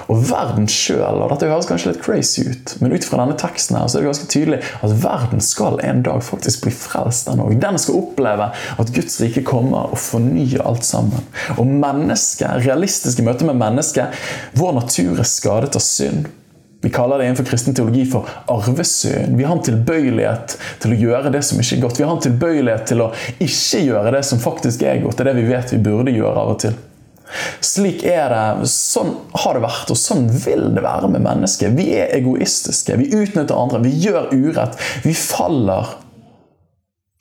Og 0.09 0.23
verden 0.31 0.69
sjøl 0.71 1.23
og 1.23 1.33
Dette 1.33 1.51
høres 1.51 1.69
kanskje 1.69 1.93
litt 1.93 2.03
crazy 2.05 2.45
ut, 2.49 2.75
men 2.83 2.95
ut 2.95 3.07
fra 3.07 3.21
denne 3.23 3.37
teksten 3.41 3.79
her, 3.79 3.87
så 3.89 3.99
er 3.99 4.05
det 4.05 4.13
ganske 4.13 4.31
tydelig 4.33 4.61
at 4.85 4.97
verden 5.03 5.45
skal 5.45 5.79
en 5.85 6.03
dag 6.07 6.23
faktisk 6.25 6.67
bli 6.67 6.73
frelst. 6.75 7.29
Den, 7.29 7.61
den 7.63 7.79
skal 7.81 8.01
oppleve 8.01 8.51
at 8.55 8.95
Guds 8.95 9.21
rike 9.23 9.45
kommer 9.47 9.93
og 9.93 10.01
fornyer 10.03 10.65
alt 10.69 10.87
sammen. 10.89 11.29
Og 11.57 11.69
mennesket, 11.69 12.65
realistiske 12.67 13.25
møter 13.27 13.49
med 13.49 13.61
mennesket 13.61 14.57
Vår 14.59 14.75
natur 14.77 15.19
er 15.19 15.29
skadet 15.29 15.77
av 15.77 15.85
synd. 15.85 16.29
Vi 16.81 16.91
kaller 16.95 17.19
det 17.19 17.25
innenfor 17.27 17.45
kristen 17.45 17.75
teologi 17.75 18.05
for 18.07 18.29
arvesynd. 18.47 19.37
Vi 19.37 19.45
har 19.45 19.57
en 19.57 19.65
tilbøyelighet 19.67 20.55
til 20.83 20.95
å 20.95 20.99
gjøre 21.01 21.33
det 21.35 21.41
som 21.47 21.59
ikke 21.59 21.75
er 21.75 21.83
godt. 21.83 21.99
Vi 21.99 22.07
har 22.07 22.15
en 22.15 22.23
tilbøyelighet 22.23 22.85
til 22.93 23.03
å 23.03 23.09
ikke 23.43 23.81
gjøre 23.83 24.13
det 24.15 24.23
som 24.29 24.43
faktisk 24.43 24.85
er 24.87 25.03
godt. 25.03 25.19
Det 25.19 25.27
er 25.27 25.33
det 25.33 25.41
vi 25.41 25.49
vet 25.51 25.75
vi 25.75 25.81
burde 25.83 26.15
gjøre 26.15 26.45
av 26.45 26.55
og 26.55 26.61
til. 26.63 26.79
Slik 27.65 28.05
er 28.07 28.33
det, 28.33 28.69
sånn 28.71 29.15
har 29.43 29.57
det 29.57 29.65
vært, 29.65 29.91
og 29.93 29.99
sånn 30.01 30.29
vil 30.33 30.71
det 30.77 30.85
være 30.85 31.11
med 31.13 31.25
mennesket. 31.27 31.75
Vi 31.79 31.91
er 31.99 32.15
egoistiske, 32.17 32.97
vi 33.01 33.11
utnytter 33.13 33.59
andre, 33.59 33.83
vi 33.85 33.95
gjør 34.07 34.31
urett. 34.33 34.79
Vi 35.05 35.15
faller. 35.17 35.97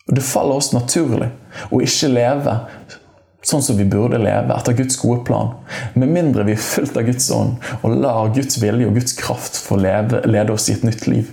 Og 0.08 0.16
det 0.16 0.24
faller 0.24 0.62
oss 0.62 0.72
naturlig 0.76 1.32
å 1.74 1.82
ikke 1.84 2.14
leve 2.14 2.56
sånn 3.48 3.64
som 3.64 3.78
vi 3.80 3.86
burde 3.88 4.20
leve, 4.20 4.56
etter 4.56 4.76
Guds 4.76 4.98
gode 5.00 5.24
plan. 5.28 5.54
Med 5.96 6.12
mindre 6.12 6.44
vi 6.48 6.56
er 6.56 6.64
fullt 6.64 6.98
av 7.00 7.08
Guds 7.08 7.30
ånd 7.32 7.62
og 7.80 7.98
lar 8.04 8.32
Guds 8.36 8.60
vilje 8.60 8.90
og 8.90 8.98
Guds 8.98 9.16
kraft 9.20 9.60
få 9.64 9.80
leve, 9.80 10.24
lede 10.28 10.56
oss 10.56 10.68
i 10.68 10.76
et 10.76 10.84
nytt 10.88 11.08
liv. 11.08 11.30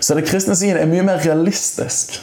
Så 0.00 0.16
det 0.16 0.26
kristne 0.28 0.56
synet 0.58 0.82
er 0.82 0.90
mye 0.90 1.04
mer 1.06 1.22
realistisk. 1.22 2.18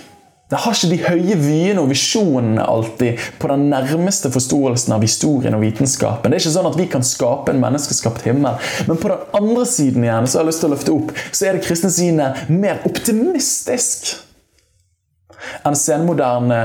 Det 0.51 0.59
har 0.59 0.75
ikke 0.75 0.89
de 0.91 0.97
høye 1.05 1.35
vyene 1.39 1.79
og 1.79 1.87
visjonene 1.93 2.63
alltid 2.67 3.21
på 3.39 3.47
den 3.47 3.69
nærmeste 3.71 4.27
forståelsen 4.33 4.91
av 4.97 5.05
historien 5.05 5.55
og 5.55 5.63
vitenskapen. 5.63 6.27
Det 6.27 6.41
er 6.41 6.43
ikke 6.43 6.55
sånn 6.57 6.67
at 6.67 6.79
vi 6.79 6.87
kan 6.91 7.05
skape 7.07 7.53
en 7.53 7.61
menneskeskapt 7.63 8.25
himmel. 8.27 8.59
Men 8.89 8.99
på 8.99 9.13
den 9.13 9.37
andre 9.39 9.63
siden 9.69 10.03
igjen 10.03 10.27
så 10.27 10.41
har 10.41 10.43
jeg 10.43 10.51
lyst 10.51 10.63
til 10.65 10.67
å 10.67 10.73
løfte 10.73 10.95
opp, 10.97 11.13
så 11.31 11.47
er 11.47 11.55
det 11.55 11.63
kristne 11.63 11.93
synet 11.95 12.51
mer 12.51 12.83
optimistisk 12.89 14.11
enn 15.65 15.77
senmoderne 15.79 16.59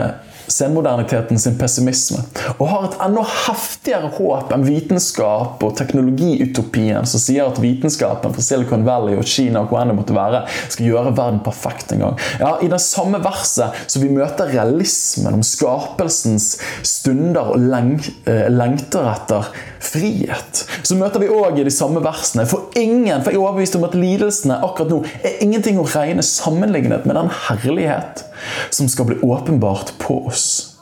senmoderniteten 0.48 1.38
sin 1.40 1.58
pessimisme, 1.58 2.22
og 2.56 2.68
har 2.70 2.86
et 2.88 2.98
enda 3.06 3.24
heftigere 3.46 4.10
håp 4.16 4.52
enn 4.54 4.66
vitenskap 4.66 5.62
og 5.64 5.74
teknologiutopien 5.78 7.06
som 7.08 7.22
sier 7.22 7.48
at 7.48 7.60
vitenskapen 7.62 8.34
fra 8.34 8.44
Silicon 8.44 8.86
Valley 8.86 9.16
og 9.18 9.26
Kina 9.28 9.64
og 9.64 9.70
hvor 9.70 9.82
enn 9.82 9.92
det 9.92 9.98
måtte 9.98 10.16
være, 10.16 10.44
skal 10.72 10.90
gjøre 10.90 11.14
verden 11.16 11.42
perfekt 11.46 11.94
en 11.94 12.04
gang. 12.04 12.20
Ja, 12.40 12.56
I 12.62 12.70
det 12.72 12.82
samme 12.84 13.20
verset 13.24 13.86
som 13.86 14.04
vi 14.04 14.12
møter 14.12 14.50
realismen 14.52 15.38
om 15.38 15.44
skapelsens 15.46 16.54
stunder 16.86 17.54
og 17.54 17.66
leng 17.70 17.96
eh, 18.28 18.46
lengter 18.52 19.08
etter 19.10 19.50
frihet, 19.86 20.64
så 20.82 20.96
møter 20.98 21.22
vi 21.22 21.30
òg 21.30 21.60
i 21.60 21.66
de 21.66 21.72
samme 21.72 22.00
versene 22.02 22.46
For 22.48 22.72
ingen, 22.78 23.22
for 23.22 23.30
jeg 23.30 23.38
er 23.38 23.42
overbevist 23.44 23.76
om 23.78 23.86
at 23.86 23.94
lidelsene 23.98 24.58
akkurat 24.64 24.92
nå 24.92 25.02
er 25.20 25.42
ingenting 25.44 25.78
å 25.80 25.86
regne 25.86 26.24
sammenlignet 26.26 27.06
med 27.06 27.18
den 27.18 27.30
herlighet 27.46 28.24
som 28.70 28.88
skal 28.88 29.10
bli 29.10 29.20
åpenbart 29.22 29.92
på 29.98 30.26
oss. 30.26 30.76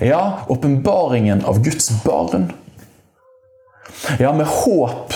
Ja, 0.00 0.46
åpenbaringen 0.48 1.44
av 1.44 1.62
Guds 1.62 1.90
barn. 2.04 2.52
Ja, 4.18 4.32
med 4.32 4.46
håp. 4.46 5.14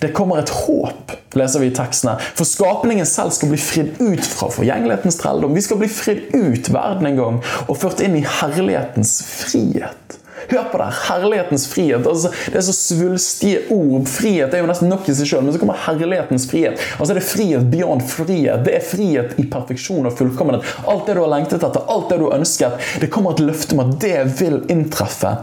Det 0.00 0.12
kommer 0.14 0.38
et 0.38 0.50
håp, 0.54 1.12
leser 1.34 1.60
vi 1.60 1.72
i 1.72 1.74
tekstene. 1.74 2.14
For 2.38 2.46
skapningen 2.46 3.06
selv 3.06 3.34
skal 3.34 3.50
bli 3.50 3.58
fridd 3.58 3.96
ut 3.98 4.22
fra 4.22 4.46
forgjengelighetens 4.54 5.18
trelldom. 5.18 5.56
Vi 5.58 5.64
skal 5.66 5.80
bli 5.80 5.88
fridd 5.90 6.28
ut 6.36 6.70
verden 6.70 7.10
en 7.10 7.18
gang 7.18 7.40
og 7.66 7.80
ført 7.80 8.02
inn 8.04 8.14
i 8.20 8.22
herlighetens 8.22 9.16
frihet. 9.26 10.17
Hør 10.48 10.68
på 10.72 10.80
det! 10.80 10.88
Herlighetens 11.08 11.66
frihet. 11.70 12.06
Altså, 12.06 12.32
det 12.46 12.60
er 12.60 12.66
så 12.68 12.76
svulstige 12.76 13.64
ord. 13.74 14.06
Frihet 14.10 14.54
er 14.54 14.62
jo 14.62 14.70
nesten 14.70 14.90
nok 14.92 15.08
i 15.08 15.16
seg 15.16 15.30
sjøl, 15.32 15.44
men 15.46 15.56
så 15.56 15.62
kommer 15.62 15.80
herlighetens 15.86 16.48
frihet. 16.50 16.80
Altså 16.98 17.14
Det 17.14 17.22
er 17.22 17.28
frihet 17.28 17.68
beyond 17.72 18.06
frihet. 18.08 18.64
Det 18.66 18.78
er 18.78 18.86
frihet 18.86 19.36
i 19.40 19.46
perfeksjon 19.50 20.08
og 20.08 20.16
fullkommenhet. 20.18 20.66
Alt 20.88 21.06
det 21.08 21.18
du 21.18 21.24
har 21.24 21.34
lengtet 21.34 21.62
etter, 21.62 21.84
alt 21.88 22.08
det 22.12 22.20
du 22.22 22.28
har 22.28 22.38
ønsket. 22.38 22.88
Det 23.02 23.12
kommer 23.12 23.36
et 23.36 23.44
løfte 23.44 23.76
om 23.76 23.84
at 23.86 23.94
det 24.02 24.16
vil 24.40 24.60
inntreffe 24.72 25.38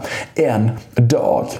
en 0.48 0.70
dag. 0.96 1.58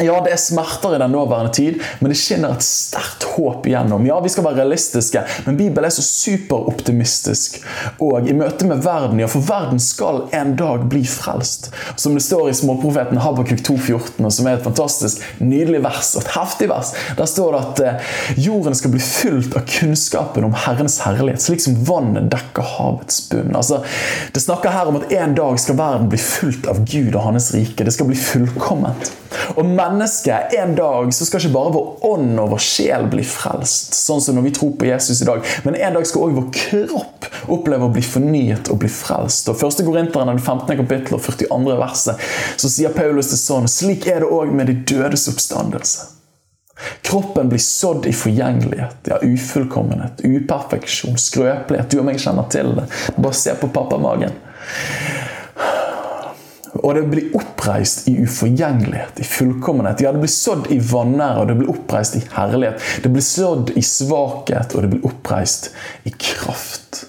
Ja, 0.00 0.20
det 0.22 0.30
er 0.30 0.38
smerter 0.38 0.94
i 0.94 0.98
den 0.98 1.10
nåværende 1.10 1.52
tid, 1.52 1.80
men 1.98 2.12
det 2.12 2.18
skinner 2.20 2.52
et 2.54 2.62
sterkt 2.62 3.24
håp 3.34 3.66
igjennom. 3.66 4.04
Ja, 4.06 4.20
vi 4.22 4.30
skal 4.30 4.44
være 4.46 4.60
realistiske, 4.60 5.24
men 5.46 5.58
Bibelen 5.58 5.88
er 5.88 5.94
så 5.94 6.04
superoptimistisk. 6.06 7.58
Og 8.06 8.28
i 8.30 8.36
møte 8.36 8.68
med 8.70 8.84
verden, 8.84 9.18
ja, 9.18 9.26
for 9.30 9.42
verden 9.48 9.82
skal 9.82 10.28
en 10.38 10.54
dag 10.58 10.86
bli 10.90 11.02
frelst. 11.02 11.72
Som 11.98 12.14
det 12.14 12.22
står 12.28 12.52
i 12.52 12.54
småprofeten 12.60 13.18
Habakuk 13.24 13.64
2,14, 13.66 14.30
som 14.30 14.46
er 14.46 14.60
et 14.60 14.66
fantastisk 14.68 15.24
nydelig 15.42 15.82
vers, 15.82 16.14
et 16.20 16.30
heftig 16.36 16.70
vers. 16.70 16.94
Der 17.18 17.26
står 17.26 17.56
det 17.56 17.64
at 17.64 17.84
eh, 17.88 18.16
jorden 18.46 18.78
skal 18.78 18.94
bli 18.94 19.02
fylt 19.02 19.58
av 19.58 19.66
kunnskapen 19.66 20.46
om 20.46 20.54
Herrens 20.66 21.00
herlighet, 21.02 21.42
slik 21.42 21.64
som 21.64 21.78
vannet 21.88 22.30
dekker 22.30 22.76
havets 22.78 23.24
bunn. 23.32 23.50
Altså, 23.58 23.82
det 24.30 24.46
snakker 24.46 24.78
her 24.78 24.92
om 24.92 25.02
at 25.02 25.10
en 25.10 25.34
dag 25.34 25.58
skal 25.58 25.80
verden 25.82 26.12
bli 26.12 26.22
fylt 26.22 26.70
av 26.70 26.84
Gud 26.86 27.16
og 27.16 27.24
hans 27.32 27.50
rike. 27.56 27.82
Det 27.82 27.98
skal 27.98 28.12
bli 28.12 28.18
fullkomment. 28.28 29.10
Og 29.56 29.64
mennesket, 29.66 30.54
en 30.58 30.74
dag 30.78 31.12
så 31.14 31.26
skal 31.26 31.42
ikke 31.42 31.54
bare 31.54 31.74
vår 31.74 32.06
ånd 32.08 32.40
og 32.40 32.52
vår 32.54 32.62
sjel 32.64 33.08
bli 33.12 33.24
frelst, 33.26 33.96
sånn 33.96 34.22
som 34.24 34.38
når 34.38 34.48
vi 34.48 34.54
tror 34.58 34.74
på 34.80 34.88
Jesus 34.88 35.22
i 35.22 35.28
dag, 35.28 35.44
men 35.66 35.78
en 35.78 35.98
dag 35.98 36.06
skal 36.08 36.28
òg 36.28 36.36
vår 36.38 36.50
kropp 36.56 37.28
oppleve 37.52 37.88
å 37.88 37.92
bli 37.92 38.04
fornyet 38.04 38.70
og 38.72 38.82
bli 38.82 38.90
frelst. 38.92 39.48
Og 39.50 39.60
1. 39.60 39.82
Korinteren, 39.86 40.40
15. 40.40 40.76
kapittel 40.82 41.18
og 41.18 41.24
42. 41.24 41.78
verset, 41.80 42.28
så 42.60 42.72
sier 42.72 42.94
Paulus 42.96 43.32
det 43.32 43.40
sånn 43.40 43.68
Slik 43.70 44.08
er 44.10 44.24
det 44.24 44.30
òg 44.32 44.52
med 44.54 44.70
de 44.70 44.78
dødes 44.88 45.28
oppstandelse. 45.32 46.14
Kroppen 47.02 47.48
blir 47.50 47.58
sådd 47.58 48.06
i 48.06 48.12
forgjengelighet, 48.14 49.08
ja, 49.10 49.18
ufullkommenhet, 49.22 50.20
uperfeksjon, 50.22 51.18
skrøpelighet. 51.18 51.90
Du 51.90 51.98
og 51.98 52.06
meg 52.06 52.20
kjenner 52.22 52.46
til 52.52 52.70
det. 52.76 52.86
Bare 53.16 53.34
se 53.34 53.54
på 53.58 53.70
pappamagen. 53.74 54.36
Og 56.74 56.94
det 56.94 57.04
blir 57.08 57.36
oppreist 57.36 58.08
i 58.08 58.16
uforgjengelighet, 58.22 59.20
i 59.20 59.24
fullkommenhet. 59.24 60.02
Ja, 60.04 60.12
det 60.12 60.22
blir 60.22 60.32
sådd 60.32 60.68
i 60.74 60.78
vanære, 60.78 61.42
og 61.42 61.50
det 61.50 61.58
blir 61.60 61.70
oppreist 61.72 62.18
i 62.18 62.24
herlighet. 62.34 62.82
Det 63.02 63.12
blir 63.12 63.24
sådd 63.24 63.72
i 63.76 63.84
svakhet, 63.84 64.74
og 64.74 64.84
det 64.84 64.92
blir 64.94 65.06
oppreist 65.08 65.72
i 66.04 66.12
kraft. 66.12 67.06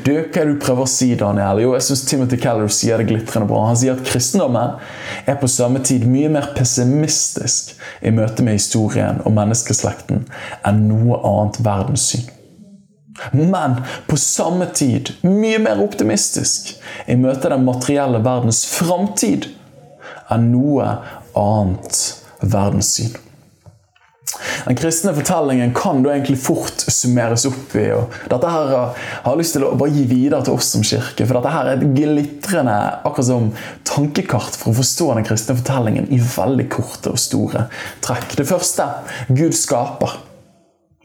Du, 0.00 0.10
hva 0.14 0.22
er 0.24 0.46
det 0.48 0.54
du 0.54 0.60
prøver 0.62 0.86
å 0.86 0.90
si, 0.90 1.10
Daniel? 1.18 1.60
Jo, 1.60 1.74
jeg 1.76 1.84
synes 1.86 2.04
Timothy 2.08 2.38
Keller 2.40 2.70
sier 2.72 3.00
det 3.00 3.08
glitrende 3.10 3.48
bra. 3.50 3.66
Han 3.68 3.76
sier 3.78 3.98
at 3.98 4.06
kristendommen 4.08 4.78
er 5.28 5.36
på 5.40 5.50
samme 5.50 5.82
tid 5.84 6.06
mye 6.08 6.30
mer 6.32 6.48
pessimistisk 6.56 7.74
i 8.00 8.14
møte 8.14 8.46
med 8.46 8.56
historien 8.56 9.20
og 9.24 9.36
menneskeslekten 9.36 10.24
enn 10.64 10.86
noe 10.88 11.20
annet 11.20 11.60
verdenssyn. 11.66 12.24
Men 13.32 13.80
på 14.06 14.18
samme 14.20 14.68
tid 14.76 15.14
mye 15.26 15.60
mer 15.62 15.82
optimistisk 15.84 16.74
i 17.06 17.18
møte 17.20 17.52
den 17.52 17.66
materielle 17.66 18.22
verdens 18.24 18.64
framtid 18.68 19.50
enn 20.32 20.50
noe 20.52 20.88
annet 21.38 22.00
verdenssyn. 22.40 23.14
Den 24.64 24.76
kristne 24.76 25.12
fortellingen 25.14 25.74
kan 25.76 26.02
da 26.02 26.14
egentlig 26.14 26.38
fort 26.42 26.84
summeres 26.88 27.44
opp 27.48 27.74
i. 27.78 27.84
og 27.94 28.12
Dette 28.30 28.50
her 28.50 28.70
har 28.72 28.98
jeg 29.28 29.40
lyst 29.40 29.56
til 29.56 29.66
å 29.66 29.74
bare 29.78 29.94
gi 29.94 30.04
videre 30.10 30.42
til 30.46 30.56
oss 30.56 30.72
som 30.74 30.84
kirke. 30.86 31.26
For 31.26 31.38
dette 31.38 31.54
her 31.54 31.70
er 31.70 31.78
et 31.78 31.94
glitrende 31.96 32.76
akkurat 33.04 33.28
som 33.28 33.50
tankekart 33.86 34.58
for 34.58 34.72
å 34.72 34.78
forstå 34.80 35.10
den 35.18 35.28
kristne 35.28 35.58
fortellingen 35.60 36.10
i 36.12 36.20
veldig 36.20 36.68
korte 36.72 37.14
og 37.14 37.20
store 37.20 37.66
trekk. 38.04 38.38
Det 38.40 38.48
første 38.48 38.88
Gud 39.30 39.56
skaper. 39.58 40.18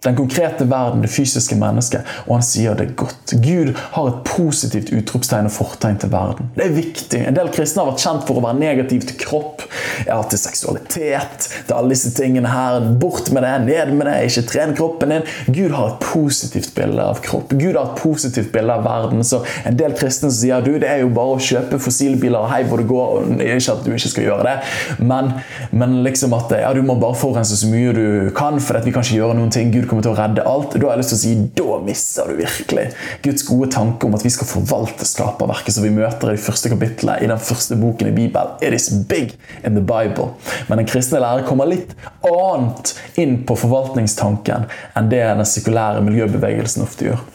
Den 0.03 0.15
konkrete 0.15 0.65
verden, 0.69 1.01
det 1.03 1.11
fysiske 1.11 1.57
mennesket. 1.59 2.07
Og 2.27 2.37
han 2.37 2.45
sier 2.45 2.77
det 2.79 2.93
godt. 2.99 3.33
Gud 3.43 3.73
har 3.75 4.07
et 4.09 4.21
positivt 4.27 4.93
utropstegn 4.95 5.49
og 5.49 5.53
fortegn 5.53 5.99
til 5.99 6.11
verden. 6.13 6.51
Det 6.55 6.65
er 6.65 6.75
viktig. 6.75 7.21
En 7.27 7.35
del 7.35 7.51
kristne 7.53 7.83
har 7.83 7.91
vært 7.91 8.05
kjent 8.05 8.25
for 8.27 8.39
å 8.39 8.43
være 8.45 8.59
negativ 8.61 9.07
til 9.09 9.19
kropp, 9.19 9.65
ja, 10.07 10.21
til 10.31 10.39
seksualitet, 10.41 11.49
til 11.67 11.75
alle 11.75 11.93
disse 11.93 12.13
tingene 12.15 12.51
her. 12.51 12.87
Bort 13.01 13.31
med 13.35 13.43
det, 13.43 13.55
ned 13.67 13.93
med 13.97 14.07
det, 14.07 14.15
ikke 14.29 14.45
tren 14.53 14.75
kroppen 14.77 15.15
din. 15.15 15.27
Gud 15.51 15.75
har 15.75 15.93
et 15.93 16.07
positivt 16.07 16.71
bilde 16.77 17.03
av 17.03 17.19
kropp. 17.25 17.51
Gud 17.59 17.75
har 17.75 17.91
et 17.91 17.99
positivt 17.99 18.53
bilde 18.55 18.79
av 18.79 18.87
verden. 18.87 19.23
Så 19.27 19.41
en 19.67 19.77
del 19.79 19.97
kristne 19.99 20.31
sier 20.33 20.63
du, 20.63 20.71
det 20.79 20.89
er 20.89 21.03
jo 21.03 21.11
bare 21.15 21.35
å 21.35 21.43
kjøpe 21.43 21.81
fossilbiler 21.83 22.39
og 22.39 22.51
hei 22.53 22.63
hvor 22.69 22.79
det 22.79 22.87
går. 22.89 23.19
og 23.19 23.43
Ikke 23.43 23.75
at 23.75 23.83
du 23.83 23.91
ikke 23.91 24.13
skal 24.15 24.29
gjøre 24.29 24.47
det, 24.47 24.55
men, 25.03 25.33
men 25.75 25.99
liksom 26.05 26.33
at 26.37 26.55
ja, 26.61 26.71
du 26.75 26.81
må 26.85 26.95
bare 27.01 27.17
forurense 27.19 27.57
så 27.59 27.67
mye 27.69 27.93
du 27.95 28.05
kan, 28.35 28.61
for 28.63 28.79
at 28.79 28.87
vi 28.87 28.95
kan 28.95 29.03
ikke 29.03 29.19
gjøre 29.19 29.37
noen 29.37 29.51
ting. 29.53 29.73
Gud 29.73 29.88
kommer 29.89 30.05
til 30.05 30.13
å 30.13 30.17
redde 30.17 30.45
alt. 30.47 30.75
Da 30.75 30.87
har 30.87 30.95
jeg 30.95 31.01
lyst 31.03 31.13
til 31.13 31.17
å 31.17 31.21
si, 31.23 31.33
da 31.59 31.79
misser 31.85 32.29
du 32.29 32.39
virkelig 32.39 32.85
Guds 33.25 33.45
gode 33.47 33.69
tanke 33.73 34.07
om 34.07 34.17
at 34.17 34.25
vi 34.25 34.31
skal 34.33 34.49
forvalte 34.49 35.07
skaperverket 35.07 35.75
som 35.75 35.85
vi 35.85 35.93
møter 35.95 36.31
i 36.31 36.37
de 36.37 36.43
første 36.43 36.71
kapitlene 36.73 37.17
i 37.23 37.29
den 37.31 37.41
første 37.49 37.77
boken 37.79 38.11
i 38.11 38.15
Bibelen. 38.15 38.55
It 38.61 38.75
is 38.75 38.89
big 39.09 39.35
in 39.63 39.75
the 39.77 39.83
Bible. 39.83 40.31
Men 40.67 40.81
den 40.81 40.89
kristne 40.89 41.21
lærer 41.23 41.47
kommer 41.47 41.69
litt 41.69 41.95
annet 42.27 42.95
inn 43.19 43.41
på 43.47 43.57
forvaltningstanken 43.59 44.69
enn 44.69 45.11
det 45.11 45.25
den 45.25 45.47
sekulære 45.47 46.05
miljøbevegelsen 46.05 46.85
ofte 46.85 47.09
gjør. 47.09 47.25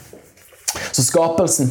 Så 0.92 1.02
skapelsen. 1.02 1.70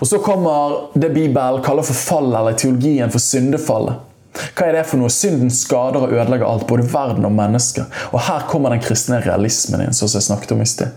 Og 0.00 0.06
så 0.06 0.18
kommer 0.18 0.92
det 0.94 1.14
Bibelen 1.14 1.62
kaller 1.64 1.86
for 1.86 1.96
fall, 1.96 2.34
eller 2.34 2.56
teologien 2.58 3.12
for 3.12 3.22
syndefallet. 3.22 4.11
Hva 4.32 4.66
er 4.66 4.78
det 4.78 4.86
for 4.88 5.00
noe? 5.00 5.12
Synden 5.12 5.52
skader 5.52 6.06
og 6.06 6.12
ødelegger 6.14 6.48
alt, 6.48 6.66
både 6.68 6.86
verden 6.92 7.26
og 7.28 7.34
mennesker. 7.36 7.88
Og 8.12 8.20
Her 8.28 8.46
kommer 8.48 8.72
den 8.72 8.84
kristne 8.84 9.20
realismen 9.24 9.84
inn. 9.84 9.92
som 9.96 10.08
jeg 10.08 10.28
snakket 10.28 10.52
om 10.52 10.62
i 10.62 10.68
sted. 10.68 10.88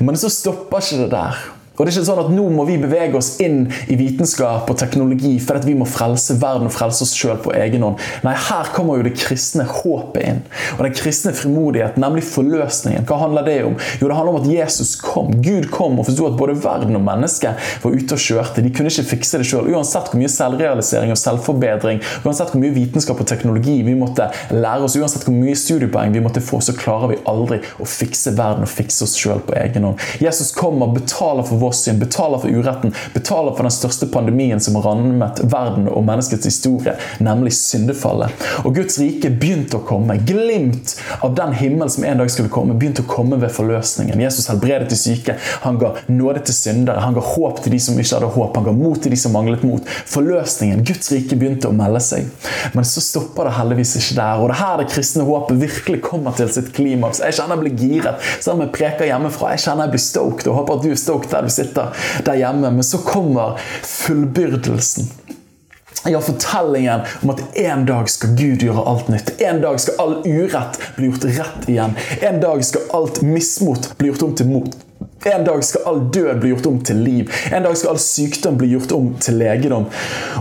Men 0.00 0.16
så 0.16 0.28
stopper 0.32 0.84
ikke 0.84 1.04
det 1.04 1.10
der. 1.14 1.55
Og 1.76 1.84
det 1.84 1.92
er 1.92 1.98
ikke 1.98 2.08
sånn 2.08 2.22
at 2.24 2.32
Nå 2.32 2.46
må 2.52 2.64
vi 2.68 2.78
bevege 2.80 3.18
oss 3.18 3.34
inn 3.42 3.66
i 3.92 3.96
vitenskap 3.98 4.68
og 4.70 4.78
teknologi 4.80 5.34
for 5.42 5.58
at 5.58 5.66
vi 5.68 5.74
må 5.76 5.86
frelse 5.88 6.36
verden 6.40 6.68
og 6.68 6.74
frelse 6.74 7.04
oss 7.04 7.14
sjøl 7.16 7.38
på 7.42 7.52
egen 7.56 7.84
hånd. 7.84 8.00
Nei, 8.24 8.34
her 8.48 8.70
kommer 8.74 8.98
jo 8.98 9.06
det 9.06 9.14
kristne 9.18 9.66
håpet 9.68 10.24
inn. 10.24 10.40
Og 10.76 10.84
den 10.86 10.96
kristne 10.96 11.32
frimodigheten, 11.36 12.02
nemlig 12.02 12.24
forløsningen. 12.28 13.06
Hva 13.08 13.20
handler 13.22 13.46
det 13.46 13.58
om? 13.66 13.76
Jo, 14.00 14.08
Det 14.08 14.16
handler 14.16 14.34
om 14.34 14.40
at 14.42 14.50
Jesus 14.50 14.94
kom. 15.00 15.32
Gud 15.44 15.68
kom 15.72 16.00
og 16.00 16.08
forsto 16.08 16.28
at 16.30 16.38
både 16.40 16.56
verden 16.64 16.96
og 16.98 17.04
mennesket 17.06 17.68
var 17.82 17.96
ute 17.96 18.16
og 18.16 18.24
kjørte. 18.24 18.64
De 18.64 18.72
kunne 18.74 18.92
ikke 18.92 19.06
fikse 19.12 19.40
det 19.40 19.48
sjøl. 19.48 19.70
Uansett 19.74 20.10
hvor 20.10 20.20
mye 20.20 20.32
selvrealisering 20.32 21.12
og 21.12 21.20
selvforbedring, 21.20 22.02
uansett 22.24 22.52
hvor 22.52 22.62
mye 22.62 22.74
vitenskap 22.76 23.20
og 23.20 23.28
teknologi 23.28 23.78
vi 23.86 23.96
måtte 23.98 24.30
lære 24.54 24.86
oss, 24.86 24.96
uansett 24.96 25.26
hvor 25.26 25.36
mye 25.36 25.56
studiepoeng 25.58 26.14
vi 26.14 26.24
måtte 26.24 26.44
få, 26.44 26.62
så 26.64 26.76
klarer 26.76 27.12
vi 27.12 27.20
aldri 27.28 27.60
å 27.82 27.88
fikse 27.88 28.34
verden 28.38 28.66
og 28.66 28.72
fikse 28.72 29.04
oss 29.06 29.16
sjøl 29.18 29.42
på 29.46 29.56
egen 29.60 29.88
hånd. 29.88 30.02
Jesus 30.22 30.52
kommer 30.56 30.92
betaler 30.94 31.46
for 31.46 31.60
vår 31.60 31.65
vår 31.66 31.76
synd, 31.76 32.02
betaler 32.02 32.42
for 32.42 32.48
uretten, 32.52 32.94
betaler 33.14 33.56
for 33.56 33.66
den 33.66 33.74
største 33.74 34.08
pandemien 34.12 34.62
som 34.62 34.78
har 34.78 34.86
rammet 34.90 35.42
verden 35.50 35.88
og 35.90 36.04
menneskets 36.06 36.46
historie, 36.46 36.96
nemlig 37.22 37.54
syndefallet. 37.58 38.46
Og 38.64 38.76
Guds 38.76 38.98
rike 39.02 39.30
begynte 39.34 39.80
å 39.80 39.84
komme. 39.86 40.18
Glimt 40.26 40.96
av 41.20 41.34
den 41.38 41.54
himmel 41.58 41.90
som 41.92 42.06
en 42.06 42.22
dag 42.22 42.30
skulle 42.32 42.52
komme, 42.52 42.76
begynte 42.78 43.04
å 43.04 43.10
komme 43.10 43.38
ved 43.42 43.52
forløsningen. 43.54 44.20
Jesus 44.22 44.48
helbredet 44.50 44.90
de 44.92 44.98
syke, 44.98 45.36
han 45.64 45.80
ga 45.80 45.94
nåde 46.10 46.44
til 46.46 46.56
syndere, 46.56 47.02
han 47.02 47.16
ga 47.16 47.24
håp 47.24 47.62
til 47.64 47.74
de 47.74 47.80
som 47.82 47.98
ikke 47.98 48.18
hadde 48.18 48.32
håp, 48.36 48.56
han 48.58 48.68
ga 48.68 48.74
mot 48.76 49.00
til 49.02 49.14
de 49.14 49.20
som 49.20 49.34
manglet 49.36 49.64
mot. 49.66 49.90
Forløsningen, 50.12 50.84
Guds 50.86 51.10
rike 51.14 51.38
begynte 51.38 51.70
å 51.70 51.76
melde 51.76 52.02
seg. 52.04 52.30
Men 52.76 52.86
så 52.86 53.02
stopper 53.04 53.48
det 53.48 53.56
heldigvis 53.58 53.96
ikke 54.00 54.18
der. 54.20 54.42
Og 54.42 54.50
det 54.52 54.60
her 54.60 54.80
det 54.80 54.88
kristne 54.92 55.26
håpet 55.26 55.60
virkelig 55.60 56.02
kommer 56.06 56.36
til 56.36 56.50
sitt 56.52 56.72
klimaks. 56.76 57.22
Jeg 57.24 57.38
kjenner 57.38 57.56
jeg 57.58 57.64
blir 57.64 57.76
giret, 57.80 58.28
selv 58.38 58.56
om 58.56 58.64
jeg 58.66 58.74
preker 58.76 59.10
hjemmefra. 59.10 59.52
Jeg 59.54 59.64
kjenner 59.66 59.88
jeg 59.88 59.96
blir 59.96 60.04
stoked, 60.06 60.46
og 60.50 60.60
håper 60.60 60.78
at 60.78 60.86
du 60.86 60.92
er 60.92 61.00
stoked 61.00 61.32
der 61.32 61.46
du 61.46 61.52
sitter 61.56 62.08
der 62.26 62.40
hjemme. 62.40 62.70
Men 62.70 62.86
så 62.86 63.00
kommer 63.04 63.60
fullbyrdelsen. 63.82 65.10
Ja, 66.06 66.20
fortellingen 66.20 67.00
om 67.22 67.30
at 67.30 67.40
en 67.58 67.86
dag 67.86 68.10
skal 68.10 68.36
Gud 68.38 68.62
gjøre 68.62 68.84
alt 68.86 69.08
nytt. 69.10 69.32
En 69.42 69.58
dag 69.64 69.80
skal 69.82 69.96
all 70.02 70.16
urett 70.22 70.78
bli 70.96 71.08
gjort 71.10 71.24
rett 71.24 71.70
igjen. 71.72 71.96
En 72.20 72.38
dag 72.40 72.62
skal 72.64 72.84
alt 72.94 73.22
mismot 73.26 73.90
bli 73.98 74.12
gjort 74.12 74.22
om 74.28 74.36
til 74.38 74.52
mot. 74.52 74.76
En 75.24 75.44
dag 75.44 75.64
skal 75.64 75.82
all 75.86 76.00
død 76.12 76.40
bli 76.40 76.50
gjort 76.52 76.66
om 76.66 76.76
til 76.84 76.98
liv. 77.02 77.30
En 77.52 77.64
dag 77.64 77.76
skal 77.76 77.94
all 77.94 78.00
sykdom 78.00 78.58
bli 78.60 78.68
gjort 78.74 78.92
om 78.94 79.08
til 79.20 79.38
legedom. 79.40 79.86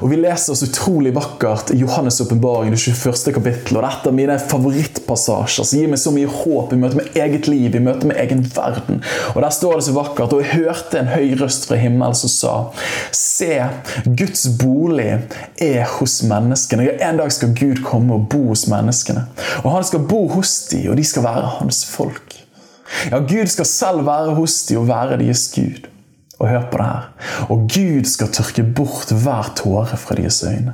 Og 0.02 0.10
Vi 0.12 0.20
leser 0.20 0.54
oss 0.54 0.66
utrolig 0.68 1.14
vakkert 1.16 1.72
i 1.74 1.80
Johannes' 1.80 2.22
åpenbaring, 2.22 2.74
det 2.74 2.80
21. 2.80 3.34
kapittel. 3.34 3.78
Og 3.78 3.86
dette 3.86 4.12
er 4.12 4.18
mine 4.18 4.36
favorittpassasjer 4.40 5.66
som 5.66 5.80
gir 5.80 5.90
meg 5.90 6.02
så 6.02 6.14
mye 6.14 6.30
håp 6.30 6.76
i 6.76 6.80
møte 6.82 7.00
med 7.00 7.18
eget 7.18 7.48
liv, 7.48 7.76
i 7.76 7.82
møte 7.82 8.10
med 8.10 8.20
egen 8.22 8.44
verden. 8.56 9.02
Og 9.34 9.42
Der 9.42 9.50
står 9.50 9.80
det 9.80 9.88
så 9.88 9.96
vakkert, 9.96 10.34
og 10.34 10.44
jeg 10.44 10.54
hørte 10.60 11.00
en 11.00 11.12
høy 11.14 11.36
røst 11.42 11.68
fra 11.70 11.80
himmelen 11.80 12.16
som 12.16 12.30
sa 12.30 12.54
Se, 13.12 13.62
Guds 14.06 14.48
bolig 14.60 15.22
er 15.62 15.86
hos 15.98 16.22
menneskene. 16.24 16.90
En 17.02 17.18
dag 17.18 17.32
skal 17.32 17.56
Gud 17.58 17.84
komme 17.86 18.14
og 18.14 18.30
bo 18.30 18.48
hos 18.52 18.68
menneskene. 18.68 19.28
Og 19.64 19.72
han 19.72 19.84
skal 19.84 20.06
bo 20.10 20.28
hos 20.36 20.68
dem, 20.72 20.90
og 20.92 20.98
de 20.98 21.04
skal 21.04 21.24
være 21.26 21.58
hans 21.60 21.86
folk. 21.86 22.25
Ja, 23.12 23.20
Gud 23.20 23.48
skal 23.52 23.66
selv 23.66 24.06
være 24.06 24.36
hos 24.38 24.64
dem 24.70 24.84
og 24.84 24.88
være 24.88 25.20
deres 25.22 25.48
Gud. 25.56 25.90
Og 26.40 26.50
hør 26.50 26.66
på 26.72 26.78
det 26.78 26.86
her. 26.86 27.10
Og 27.50 27.68
Gud 27.72 28.08
skal 28.10 28.32
tørke 28.34 28.64
bort 28.76 29.12
hver 29.12 29.54
tåre 29.56 29.98
fra 29.98 30.16
deres 30.16 30.44
øyne. 30.44 30.74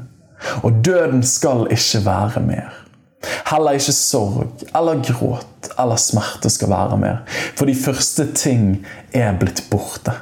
Og 0.66 0.86
døden 0.86 1.24
skal 1.24 1.68
ikke 1.72 2.06
være 2.06 2.42
mer. 2.42 2.72
Heller 3.52 3.78
ikke 3.78 3.94
sorg 3.94 4.64
eller 4.76 5.04
gråt 5.06 5.70
eller 5.80 6.00
smerte 6.02 6.50
skal 6.50 6.72
være 6.72 6.98
mer, 6.98 7.20
for 7.58 7.70
de 7.70 7.76
første 7.78 8.26
ting 8.34 8.80
er 9.14 9.36
blitt 9.38 9.62
borte. 9.70 10.16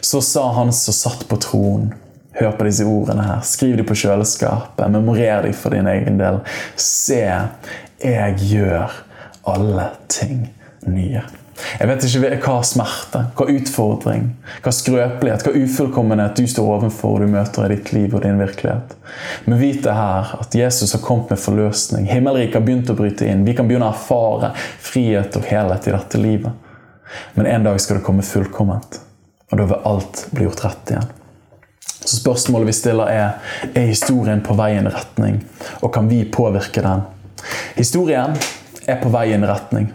Så 0.00 0.20
sa 0.24 0.48
han 0.56 0.72
som 0.74 0.96
satt 0.96 1.26
på 1.28 1.38
tronen. 1.38 1.92
Hør 2.34 2.56
på 2.58 2.66
disse 2.66 2.86
ordene 2.88 3.22
her. 3.22 3.42
Skriv 3.46 3.76
dem 3.78 3.86
på 3.86 3.94
kjøleskapet. 3.94 4.88
Memorer 4.90 5.44
dem 5.44 5.54
for 5.54 5.70
din 5.70 5.86
egen 5.86 6.16
del. 6.18 6.40
Se, 6.74 7.20
jeg 8.02 8.38
gjør 8.40 8.96
alle 9.46 9.84
ting 10.10 10.48
nye. 10.90 11.22
Jeg 11.78 11.86
vet 11.86 12.04
ikke 12.06 12.38
hva 12.42 12.56
smerte, 12.66 13.20
hva 13.38 13.46
utfordring, 13.50 14.26
hva 14.62 14.72
skrøpelighet, 14.74 15.44
hva 15.46 15.62
ufullkommenhet 15.62 16.38
du 16.38 16.48
står 16.50 16.70
overfor 16.76 17.16
og 17.16 17.22
du 17.22 17.34
møter 17.34 17.66
i 17.66 17.76
ditt 17.76 17.92
liv 17.94 18.14
og 18.14 18.24
din 18.24 18.40
virkelighet. 18.42 18.96
Men 19.46 19.60
vit 19.62 19.82
det 19.86 19.94
her 19.94 20.34
at 20.40 20.54
Jesus 20.58 20.96
har 20.96 21.02
kommet 21.04 21.30
med 21.30 21.42
forløsning. 21.42 22.08
Himmelriket 22.10 22.58
har 22.58 22.66
begynt 22.66 22.90
å 22.90 22.98
bryte 22.98 23.28
inn. 23.30 23.46
Vi 23.46 23.54
kan 23.54 23.70
begynne 23.70 23.86
å 23.90 23.94
erfare 23.94 24.52
frihet 24.82 25.38
og 25.38 25.46
helhet 25.50 25.88
i 25.88 25.94
dette 25.94 26.20
livet. 26.20 26.62
Men 27.38 27.46
en 27.46 27.68
dag 27.68 27.80
skal 27.80 28.00
det 28.00 28.06
komme 28.06 28.26
fullkomment, 28.26 28.98
og 29.52 29.60
da 29.60 29.68
vil 29.70 29.86
alt 29.86 30.26
bli 30.34 30.48
gjort 30.48 30.64
rett 30.66 30.94
igjen. 30.94 31.12
Så 32.04 32.18
spørsmålet 32.18 32.68
vi 32.68 32.76
stiller 32.76 33.10
er 33.12 33.52
er 33.72 33.86
historien 33.88 34.42
på 34.44 34.56
vei 34.58 34.74
i 34.74 34.80
en 34.80 34.90
retning, 34.92 35.38
og 35.80 35.92
kan 35.94 36.10
vi 36.10 36.24
påvirke 36.26 36.82
den? 36.82 37.06
Historien 37.78 38.34
er 38.86 38.98
på 39.00 39.12
vei 39.14 39.28
i 39.30 39.36
en 39.36 39.46
retning. 39.48 39.92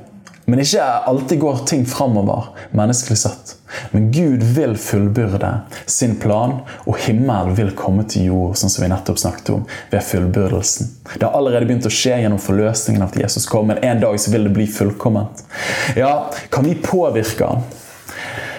Men 0.49 0.63
ikke 0.63 0.83
alltid 1.11 1.39
går 1.39 1.63
ting 1.69 1.85
framover, 1.85 2.51
menneskelig 2.73 3.17
sett. 3.21 3.55
Men 3.91 4.07
Gud 4.11 4.43
vil 4.43 4.73
fullbyrde 4.81 5.51
sin 5.85 6.15
plan, 6.21 6.55
og 6.89 6.97
himmelen 7.05 7.53
vil 7.57 7.69
komme 7.77 8.05
til 8.09 8.31
jord, 8.31 8.55
sånn 8.57 8.71
som 8.73 8.83
vi 8.83 8.89
nettopp 8.89 9.19
snakket 9.21 9.51
om, 9.53 9.67
ved 9.91 10.05
fullbyrdelsen. 10.09 10.89
Det 11.13 11.27
har 11.27 11.37
allerede 11.37 11.69
begynt 11.69 11.85
å 11.85 11.93
skje 11.93 12.17
gjennom 12.23 12.41
forløsningen 12.41 13.05
av 13.05 13.13
at 13.13 13.19
Jesus 13.21 13.45
kom, 13.49 13.69
men 13.69 13.83
en 13.85 14.01
dag 14.01 14.17
så 14.21 14.33
vil 14.33 14.49
det 14.49 14.55
bli 14.57 14.65
fullkomment. 14.73 15.45
Ja, 15.99 16.31
kan 16.49 16.65
vi 16.65 16.73
påvirke 16.81 17.51
han? 17.51 17.69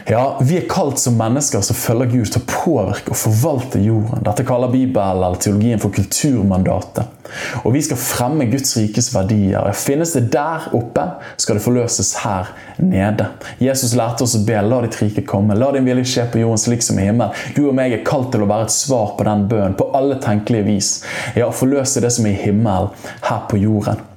Ja, 0.08 0.38
Vi 0.40 0.56
er 0.56 0.68
kalt 0.68 0.98
som 0.98 1.18
mennesker 1.18 1.62
som 1.64 1.76
følger 1.76 2.10
Gud 2.10 2.32
til 2.32 2.42
å 2.42 2.48
påvirke 2.48 3.12
og 3.14 3.18
forvalte 3.20 3.80
jorden. 3.82 4.24
Dette 4.26 4.44
kaller 4.48 4.72
Bibelen 4.72 5.16
eller 5.16 5.40
teologien 5.40 5.80
for 5.82 5.92
kulturmandatet. 5.94 7.16
Og 7.64 7.72
Vi 7.74 7.82
skal 7.86 8.00
fremme 8.00 8.48
Guds 8.50 8.76
rikes 8.76 9.10
verdier. 9.14 9.70
Finnes 9.76 10.14
det 10.16 10.32
der 10.32 10.66
oppe, 10.76 11.06
skal 11.36 11.58
det 11.58 11.64
forløses 11.64 12.14
her 12.24 12.50
nede. 12.78 13.28
Jesus 13.62 13.94
lærte 13.98 14.26
oss 14.26 14.36
å 14.38 14.44
be 14.46 14.58
la 14.66 14.82
ditt 14.84 14.98
rike 15.02 15.24
komme, 15.28 15.58
la 15.58 15.70
din 15.76 15.86
vilje 15.86 16.08
skje 16.14 16.28
på 16.32 16.42
jorden 16.42 16.64
slik 16.64 16.84
som 16.84 16.98
i 16.98 17.06
himmelen. 17.06 17.34
Du 17.56 17.66
og 17.68 17.74
meg 17.78 17.94
er 17.94 18.06
kalt 18.06 18.32
til 18.34 18.44
å 18.44 18.50
være 18.50 18.68
et 18.68 18.74
svar 18.74 19.14
på 19.18 19.26
den 19.28 19.46
bønnen 19.50 19.78
på 19.78 19.90
alle 19.96 20.18
tenkelige 20.22 20.68
vis. 20.72 20.92
Ja, 21.38 21.52
forløse 21.54 22.02
det 22.02 22.12
som 22.16 22.26
er 22.26 22.34
i 22.34 22.46
himmelen, 22.48 22.90
her 23.28 23.44
på 23.50 23.60
jorden. 23.60 24.09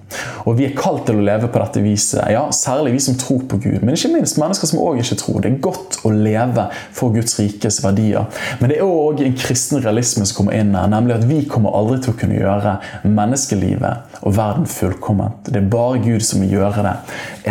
Og 0.45 0.57
Vi 0.57 0.67
er 0.67 0.75
kalt 0.77 1.05
til 1.07 1.19
å 1.19 1.25
leve 1.25 1.49
på 1.51 1.61
dette 1.61 1.81
viset, 1.83 2.21
ja, 2.31 2.43
særlig 2.53 2.93
vi 2.95 3.01
som 3.07 3.17
tror 3.19 3.43
på 3.49 3.59
Gud. 3.63 3.79
Men 3.81 3.97
ikke 3.97 4.11
minst 4.13 4.37
mennesker 4.41 4.69
som 4.69 4.81
òg 4.83 5.01
ikke 5.01 5.17
tror. 5.21 5.41
Det 5.41 5.51
er 5.51 5.59
godt 5.63 5.99
å 6.05 6.13
leve 6.13 6.67
for 6.93 7.15
Guds 7.15 7.37
rikes 7.39 7.81
verdier. 7.83 8.29
Men 8.61 8.71
det 8.71 8.79
er 8.79 8.87
òg 8.87 9.23
en 9.25 9.37
kristen 9.39 9.81
realisme 9.83 10.27
som 10.27 10.37
kommer 10.37 10.59
inn 10.59 10.75
her, 10.77 10.89
nemlig 10.91 11.17
at 11.17 11.27
vi 11.29 11.41
kommer 11.49 11.75
aldri 11.77 11.99
til 12.03 12.13
å 12.13 12.19
kunne 12.21 12.39
gjøre 12.39 12.77
menneskelivet 13.07 14.21
og 14.21 14.37
verden 14.37 14.69
fullkomment. 14.69 15.49
Det 15.49 15.61
er 15.61 15.69
bare 15.73 16.01
Gud 16.03 16.23
som 16.25 16.43
vil 16.43 16.59
gjøre 16.59 16.85
det 16.85 16.95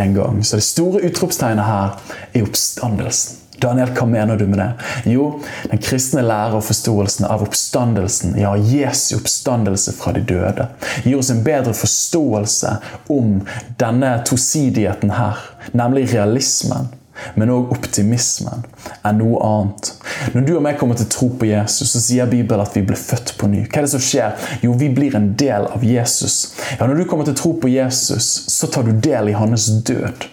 en 0.03 0.16
gang. 0.16 0.42
Så 0.46 0.61
det 0.61 0.68
store 0.68 1.05
utropstegnet 1.09 1.66
her 1.66 2.18
er 2.33 2.46
oppstandelsen. 2.46 3.41
Daniel, 3.62 3.92
hva 3.94 4.07
mener 4.07 4.37
du 4.37 4.46
med 4.51 4.59
det? 4.59 4.70
Jo, 5.12 5.29
den 5.70 5.83
kristne 5.83 6.25
lære 6.27 6.59
og 6.59 6.64
forståelsen 6.66 7.29
av 7.29 7.44
oppstandelsen, 7.46 8.35
ja, 8.40 8.55
Jesu 8.57 9.16
oppstandelse 9.20 9.94
fra 9.98 10.14
de 10.16 10.25
døde, 10.27 10.66
gir 11.05 11.18
oss 11.18 11.31
en 11.31 11.44
bedre 11.46 11.75
forståelse 11.77 12.77
om 13.12 13.38
denne 13.79 14.16
tosidigheten 14.27 15.14
her, 15.18 15.38
nemlig 15.72 16.09
realismen. 16.14 16.90
Men 17.37 17.53
òg 17.53 17.75
optimismen 17.75 18.64
enn 19.05 19.18
noe 19.20 19.40
annet. 19.44 19.90
Når 20.33 20.46
du 20.46 20.53
og 20.57 20.62
meg 20.64 20.79
kommer 20.81 20.96
til 20.98 21.11
tro 21.12 21.29
på 21.38 21.48
Jesus, 21.51 21.92
så 21.92 22.01
sier 22.03 22.31
Bibelen 22.31 22.64
at 22.64 22.75
vi 22.77 22.83
blir 22.88 22.98
født 22.98 23.35
på 23.38 23.51
ny. 23.53 23.66
Hva 23.66 23.83
er 23.83 23.87
det 23.87 23.92
som 23.92 24.03
skjer? 24.03 24.46
Jo, 24.64 24.72
vi 24.81 24.88
blir 24.96 25.16
en 25.18 25.33
del 25.38 25.68
av 25.68 25.85
Jesus. 25.85 26.55
Ja, 26.79 26.87
Når 26.87 27.03
du 27.03 27.05
kommer 27.11 27.29
til 27.29 27.37
tro 27.38 27.53
på 27.61 27.70
Jesus, 27.70 28.33
så 28.48 28.66
tar 28.72 28.88
du 28.88 28.96
del 28.96 29.29
i 29.29 29.37
hans 29.37 29.68
død. 29.85 30.32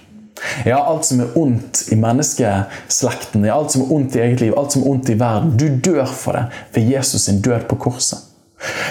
Ja, 0.65 0.79
alt 0.83 1.05
som 1.05 1.21
er 1.23 1.35
ondt 1.39 1.85
i 1.93 1.97
menneskeslekten, 1.99 3.45
ja, 3.45 3.57
alt 3.57 3.75
som 3.75 3.85
er 3.85 3.93
ondt 3.97 4.17
i 4.17 4.23
eget 4.25 4.41
liv, 4.45 4.55
alt 4.57 4.75
som 4.75 4.85
er 4.85 4.93
ondt 4.93 5.13
i 5.13 5.19
verden. 5.19 5.53
Du 5.59 5.67
dør 5.91 6.05
for 6.09 6.38
det 6.38 6.47
ved 6.75 6.91
Jesus 6.95 7.27
sin 7.27 7.41
død 7.45 7.69
på 7.69 7.79
korset. 7.88 8.29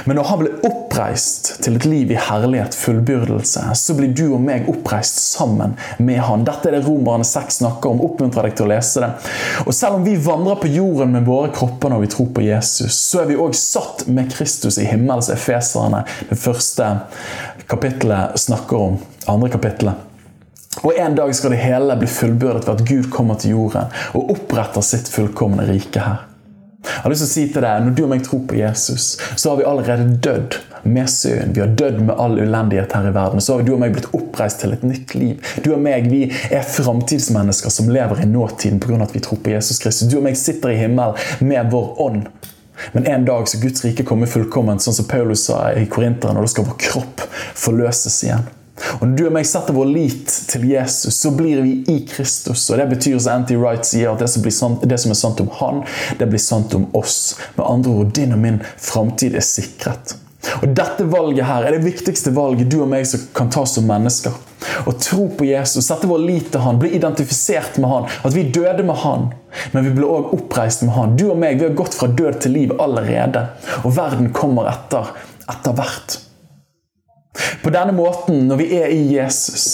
Men 0.04 0.16
når 0.16 0.28
han 0.30 0.38
ble 0.40 0.52
oppreist 0.64 1.50
til 1.64 1.76
et 1.76 1.84
liv 1.88 2.12
i 2.14 2.20
herlighet, 2.28 2.76
fullbyrdelse, 2.78 3.64
så 3.76 3.96
blir 3.98 4.14
du 4.16 4.24
og 4.30 4.40
meg 4.40 4.68
oppreist 4.70 5.20
sammen 5.34 5.74
med 6.00 6.22
han. 6.24 6.46
Dette 6.48 6.70
er 6.70 6.78
det 6.78 6.86
Romerne 6.86 7.26
6 7.28 7.60
snakker 7.60 7.92
om. 7.92 8.00
Oppmuntrer 8.06 8.48
deg 8.48 8.56
til 8.56 8.68
å 8.68 8.70
lese 8.72 9.04
det. 9.04 9.10
Og 9.66 9.76
Selv 9.76 10.00
om 10.00 10.06
vi 10.06 10.16
vandrer 10.24 10.60
på 10.62 10.72
jorden 10.72 11.12
med 11.18 11.28
våre 11.28 11.52
kropper 11.54 11.92
når 11.92 12.04
vi 12.06 12.12
tror 12.14 12.32
på 12.34 12.46
Jesus, 12.46 12.96
så 12.96 13.22
er 13.22 13.32
vi 13.32 13.40
òg 13.40 13.56
satt 13.58 14.06
med 14.08 14.32
Kristus 14.32 14.80
i 14.80 14.88
himmels 14.88 15.28
efeserne. 15.34 16.04
Det 16.30 16.40
første 16.40 16.94
kapittelet 17.68 18.38
snakker 18.40 18.88
om. 18.88 19.00
Andre 19.28 19.52
kapittelet. 19.52 20.07
Og 20.82 20.94
En 20.98 21.14
dag 21.14 21.34
skal 21.34 21.54
det 21.54 21.60
hele 21.62 21.96
bli 21.98 22.08
fullbyrdet 22.10 22.66
ved 22.66 22.74
at 22.74 22.88
Gud 22.88 23.10
kommer 23.10 23.38
til 23.40 23.56
jorden 23.56 23.90
og 24.14 24.32
oppretter 24.34 24.84
sitt 24.84 25.10
fullkomne 25.10 25.66
rike 25.68 26.02
her. 26.02 26.24
Jeg 26.88 27.02
har 27.02 27.10
lyst 27.10 27.24
til 27.24 27.28
å 27.28 27.32
si 27.32 27.44
til 27.52 27.64
deg, 27.64 27.84
Når 27.84 27.94
du 27.94 28.02
og 28.04 28.10
meg 28.12 28.24
tror 28.24 28.44
på 28.48 28.58
Jesus, 28.58 29.18
så 29.36 29.50
har 29.50 29.58
vi 29.58 29.66
allerede 29.66 30.18
dødd 30.22 30.58
med 30.88 31.10
synd. 31.10 31.54
Vi 31.54 31.60
har 31.60 31.72
dødd 31.74 32.00
med 32.00 32.14
all 32.16 32.38
ulendighet 32.38 32.92
her 32.94 33.08
i 33.08 33.14
verden. 33.14 33.40
Så 33.40 33.56
har 33.56 33.66
du 33.66 33.72
og 33.74 33.80
meg 33.82 33.96
blitt 33.96 34.08
oppreist 34.14 34.62
til 34.62 34.72
et 34.72 34.84
nytt 34.86 35.14
liv. 35.14 35.42
Du 35.64 35.72
og 35.74 35.82
meg 35.82 36.06
vi 36.10 36.28
er 36.30 36.62
framtidsmennesker 36.62 37.74
som 37.74 37.90
lever 37.92 38.22
i 38.22 38.28
nåtiden 38.30 38.80
pga. 38.80 39.02
at 39.02 39.14
vi 39.14 39.20
tror 39.20 39.42
på 39.42 39.50
Jesus 39.50 39.78
Kristus. 39.78 40.08
Du 40.08 40.18
og 40.18 40.24
meg 40.24 40.36
sitter 40.36 40.70
i 40.70 40.78
himmelen 40.78 41.14
med 41.40 41.70
vår 41.70 42.00
ånd. 42.02 42.28
Men 42.92 43.06
en 43.06 43.24
dag 43.24 43.48
skal 43.48 43.60
Guds 43.60 43.84
rike 43.84 44.04
komme 44.06 44.26
fullkomment, 44.26 44.82
sånn 44.82 44.94
som 44.94 45.08
Paulus 45.10 45.44
sa 45.48 45.72
i 45.74 45.86
Korinteren, 45.90 46.38
og 46.38 46.46
da 46.46 46.52
skal 46.52 46.64
vår 46.68 46.78
kropp 46.78 47.26
forløses 47.58 48.22
igjen. 48.22 48.46
Og 49.00 49.08
Når 49.08 49.16
du 49.16 49.24
og 49.26 49.34
meg 49.34 49.48
setter 49.48 49.76
vår 49.76 49.90
lit 49.90 50.34
til 50.50 50.68
Jesus, 50.70 51.16
så 51.18 51.32
blir 51.34 51.62
vi 51.64 51.74
i 51.88 51.98
Kristus. 52.08 52.68
og 52.70 52.78
Det 52.78 52.88
betyr 52.94 53.18
som 53.18 53.40
Anti 53.40 53.56
Wright 53.58 53.86
sier, 53.86 54.12
at 54.12 54.22
det 54.22 54.30
som, 54.30 54.44
sant, 54.50 54.86
det 54.88 55.00
som, 55.00 55.12
er 55.14 55.18
sant 55.18 55.42
om 55.44 55.50
han, 55.60 55.82
det 56.18 56.30
blir 56.30 56.42
sant 56.42 56.74
om 56.74 56.88
oss. 56.96 57.36
Med 57.56 57.66
andre 57.66 57.90
ord, 57.90 58.14
din 58.16 58.34
og 58.36 58.42
min 58.42 58.62
framtid 58.76 59.36
er 59.36 59.46
sikret. 59.46 60.16
Og 60.62 60.68
Dette 60.74 61.04
valget 61.10 61.44
her 61.48 61.66
er 61.66 61.74
det 61.74 61.84
viktigste 61.84 62.30
valget 62.34 62.70
du 62.70 62.78
og 62.80 62.88
meg 62.90 63.06
som 63.08 63.24
kan 63.36 63.50
ta 63.52 63.64
som 63.66 63.88
mennesker. 63.88 64.36
Å 64.86 64.94
tro 64.94 65.26
på 65.34 65.48
Jesus, 65.48 65.86
sette 65.86 66.08
vår 66.08 66.22
lit 66.22 66.52
til 66.52 66.62
han, 66.62 66.78
bli 66.80 66.92
identifisert 66.96 67.80
med 67.82 67.90
han. 67.90 68.06
At 68.24 68.36
vi 68.36 68.46
døde 68.54 68.86
med 68.86 69.02
han, 69.02 69.28
men 69.74 69.86
vi 69.86 69.96
ble 69.98 70.06
òg 70.06 70.32
oppreist 70.38 70.84
med 70.86 70.94
han. 70.94 71.16
Du 71.18 71.28
og 71.32 71.40
meg 71.40 71.58
vi 71.58 71.68
har 71.68 71.76
gått 71.78 71.98
fra 71.98 72.08
død 72.08 72.40
til 72.44 72.54
liv 72.54 72.76
allerede. 72.78 73.48
Og 73.82 73.92
verden 73.98 74.32
kommer 74.36 74.70
etter 74.70 75.12
etter 75.48 75.76
hvert. 75.76 76.18
På 77.62 77.70
denne 77.74 77.94
måten, 77.94 78.46
når 78.48 78.60
vi 78.60 78.68
er 78.78 78.92
i 78.92 79.02
Jesus, 79.14 79.64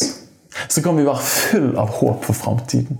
så 0.69 0.83
kan 0.83 0.97
vi 0.97 1.07
være 1.07 1.25
full 1.25 1.75
av 1.81 1.93
håp 1.99 2.25
for 2.27 2.37
framtiden. 2.37 2.99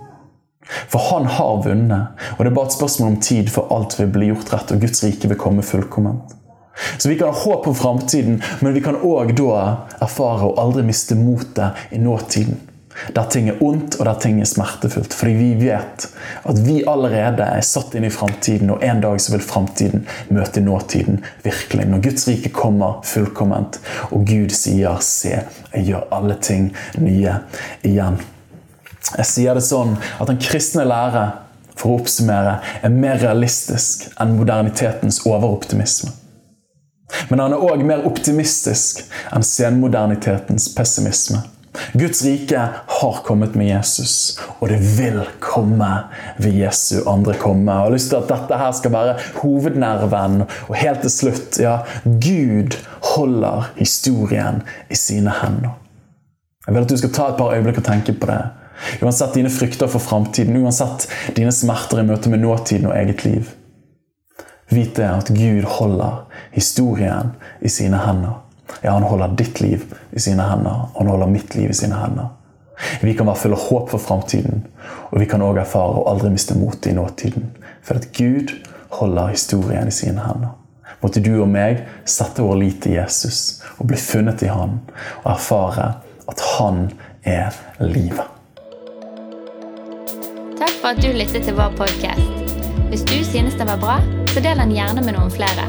For 0.89 1.03
han 1.11 1.27
har 1.29 1.63
vunnet, 1.65 2.23
og 2.37 2.41
det 2.41 2.51
er 2.51 2.57
bare 2.57 2.71
et 2.71 2.77
spørsmål 2.79 3.11
om 3.13 3.21
tid 3.21 3.51
for 3.53 3.73
alt 3.75 3.99
vil 3.99 4.13
bli 4.15 4.31
gjort 4.31 4.53
rett, 4.55 4.73
og 4.73 4.81
Guds 4.81 5.05
rike 5.05 5.29
vil 5.29 5.41
komme 5.41 5.65
fullkomment. 5.67 6.33
Så 6.99 7.09
vi 7.09 7.19
kan 7.19 7.31
ha 7.31 7.41
håp 7.45 7.69
om 7.71 7.75
framtiden, 7.75 8.41
men 8.61 8.75
vi 8.75 8.83
kan 8.83 8.97
òg 8.97 9.35
da 9.39 9.59
erfare 10.03 10.49
å 10.49 10.57
aldri 10.59 10.83
miste 10.87 11.19
motet 11.19 11.85
i 11.95 12.01
nåtiden. 12.03 12.57
Der 13.15 13.27
ting 13.31 13.49
er 13.51 13.63
ondt, 13.63 13.97
og 13.99 14.07
der 14.07 14.19
ting 14.23 14.41
er 14.41 14.49
smertefullt. 14.49 15.15
Fordi 15.15 15.33
vi 15.39 15.49
vet 15.67 16.07
at 16.45 16.61
vi 16.67 16.83
allerede 16.89 17.47
er 17.57 17.65
satt 17.67 17.95
inn 17.95 18.07
i 18.07 18.13
framtiden, 18.13 18.71
og 18.71 18.85
en 18.85 19.03
dag 19.03 19.21
så 19.21 19.35
vil 19.35 19.45
framtiden 19.45 20.07
møte 20.35 20.63
nåtiden 20.65 21.21
virkelig. 21.45 21.89
Når 21.91 22.05
Guds 22.09 22.29
rike 22.29 22.53
kommer 22.55 23.01
fullkomment, 23.05 23.81
og 24.11 24.27
Gud 24.27 24.55
sier 24.55 24.99
'se, 25.01 25.43
jeg 25.75 25.85
gjør 25.85 26.09
alle 26.13 26.35
ting 26.41 26.73
nye 26.99 27.35
igjen'. 27.83 28.21
Jeg 29.17 29.27
sier 29.27 29.55
det 29.55 29.65
sånn 29.65 29.97
at 30.21 30.27
den 30.27 30.39
kristne 30.39 30.85
lære 30.85 31.33
for 31.77 31.91
å 31.91 32.01
oppsummere, 32.01 32.61
er 32.83 32.89
mer 32.89 33.19
realistisk 33.19 34.07
enn 34.21 34.37
modernitetens 34.39 35.21
overoptimisme. 35.27 36.11
Men 37.29 37.43
han 37.45 37.53
er 37.53 37.63
òg 37.63 37.83
mer 37.87 38.07
optimistisk 38.09 39.05
enn 39.35 39.45
senmodernitetens 39.47 40.71
pessimisme. 40.75 41.43
Guds 41.93 42.25
rike 42.25 42.59
har 42.87 43.21
kommet 43.27 43.55
med 43.59 43.67
Jesus, 43.67 44.39
og 44.61 44.69
det 44.71 44.79
vil 44.99 45.21
komme 45.43 45.89
ved 46.39 46.55
Jesu 46.55 47.03
andre 47.11 47.35
komme. 47.39 47.73
Jeg 47.73 47.87
har 47.87 47.95
lyst 47.95 48.11
til 48.13 48.21
at 48.21 48.31
dette 48.31 48.59
her 48.59 48.75
skal 48.79 48.95
være 48.95 49.17
hovednerven. 49.41 50.45
Og 50.69 50.77
helt 50.79 51.03
til 51.03 51.11
slutt 51.11 51.59
ja, 51.63 51.79
Gud 52.05 52.77
holder 53.15 53.71
historien 53.79 54.63
i 54.91 54.99
sine 54.99 55.35
hender. 55.43 55.75
Jeg 56.67 56.75
vil 56.75 56.87
at 56.87 56.95
du 56.95 56.97
skal 56.97 57.13
ta 57.13 57.27
et 57.31 57.41
par 57.41 57.57
øyeblikk 57.57 57.83
og 57.83 57.89
tenke 57.91 58.15
på 58.17 58.31
det. 58.31 58.41
Uansett 59.03 59.35
dine 59.37 59.51
frykter 59.53 59.91
for 59.91 60.03
framtiden, 60.03 60.57
uansett 60.63 61.09
dine 61.37 61.53
smerter 61.53 62.01
i 62.01 62.07
møte 62.07 62.31
med 62.31 62.43
nåtiden 62.43 62.89
og 62.91 62.97
eget 62.97 63.27
liv. 63.27 63.51
Vit 64.71 64.97
det 64.97 65.11
at 65.11 65.29
Gud 65.35 65.67
holder 65.77 66.25
historien 66.55 67.35
i 67.63 67.69
sine 67.69 68.01
hender. 68.07 68.44
Ja, 68.83 68.93
han 68.93 69.03
holder 69.03 69.37
ditt 69.39 69.61
liv 69.61 69.85
i 70.13 70.21
sine 70.21 70.47
hender, 70.49 70.89
han 70.95 71.11
holder 71.11 71.31
mitt 71.31 71.55
liv 71.55 71.71
i 71.71 71.77
sine 71.77 71.99
hender. 72.01 72.33
Vi 73.01 73.15
kan 73.15 73.29
være 73.29 73.39
fulle 73.39 73.57
av 73.57 73.69
håp 73.69 73.91
for 73.93 74.03
framtiden, 74.03 74.65
og 75.11 75.21
vi 75.21 75.29
kan 75.31 75.43
òg 75.45 75.61
erfare 75.63 76.01
å 76.01 76.09
aldri 76.11 76.33
miste 76.35 76.57
motet 76.59 76.91
i 76.93 76.97
nåtiden. 76.97 77.53
For 77.85 78.01
at 78.01 78.11
Gud 78.17 78.57
holder 78.99 79.33
historien 79.35 79.89
i 79.89 79.95
sine 79.95 80.25
hender. 80.25 80.55
Måtte 81.05 81.21
du 81.21 81.35
og 81.37 81.51
meg 81.53 81.83
sette 82.09 82.43
vår 82.45 82.57
lit 82.63 82.79
til 82.85 82.97
Jesus 82.97 83.61
og 83.77 83.91
bli 83.91 83.99
funnet 84.01 84.45
i 84.47 84.49
Han, 84.49 84.79
og 85.25 85.33
erfare 85.35 85.91
at 86.31 86.45
Han 86.55 86.87
er 87.29 87.53
livet. 87.81 88.25
Takk 90.61 90.79
for 90.81 90.95
at 90.95 91.03
du 91.03 91.11
lyttet 91.13 91.45
til 91.45 91.59
vår 91.59 91.77
podkast. 91.77 92.49
Hvis 92.89 93.05
du 93.11 93.19
synes 93.27 93.59
det 93.59 93.69
var 93.69 93.81
bra, 93.83 93.99
så 94.33 94.41
del 94.41 94.65
den 94.65 94.73
gjerne 94.77 95.05
med 95.05 95.19
noen 95.19 95.33
flere. 95.35 95.69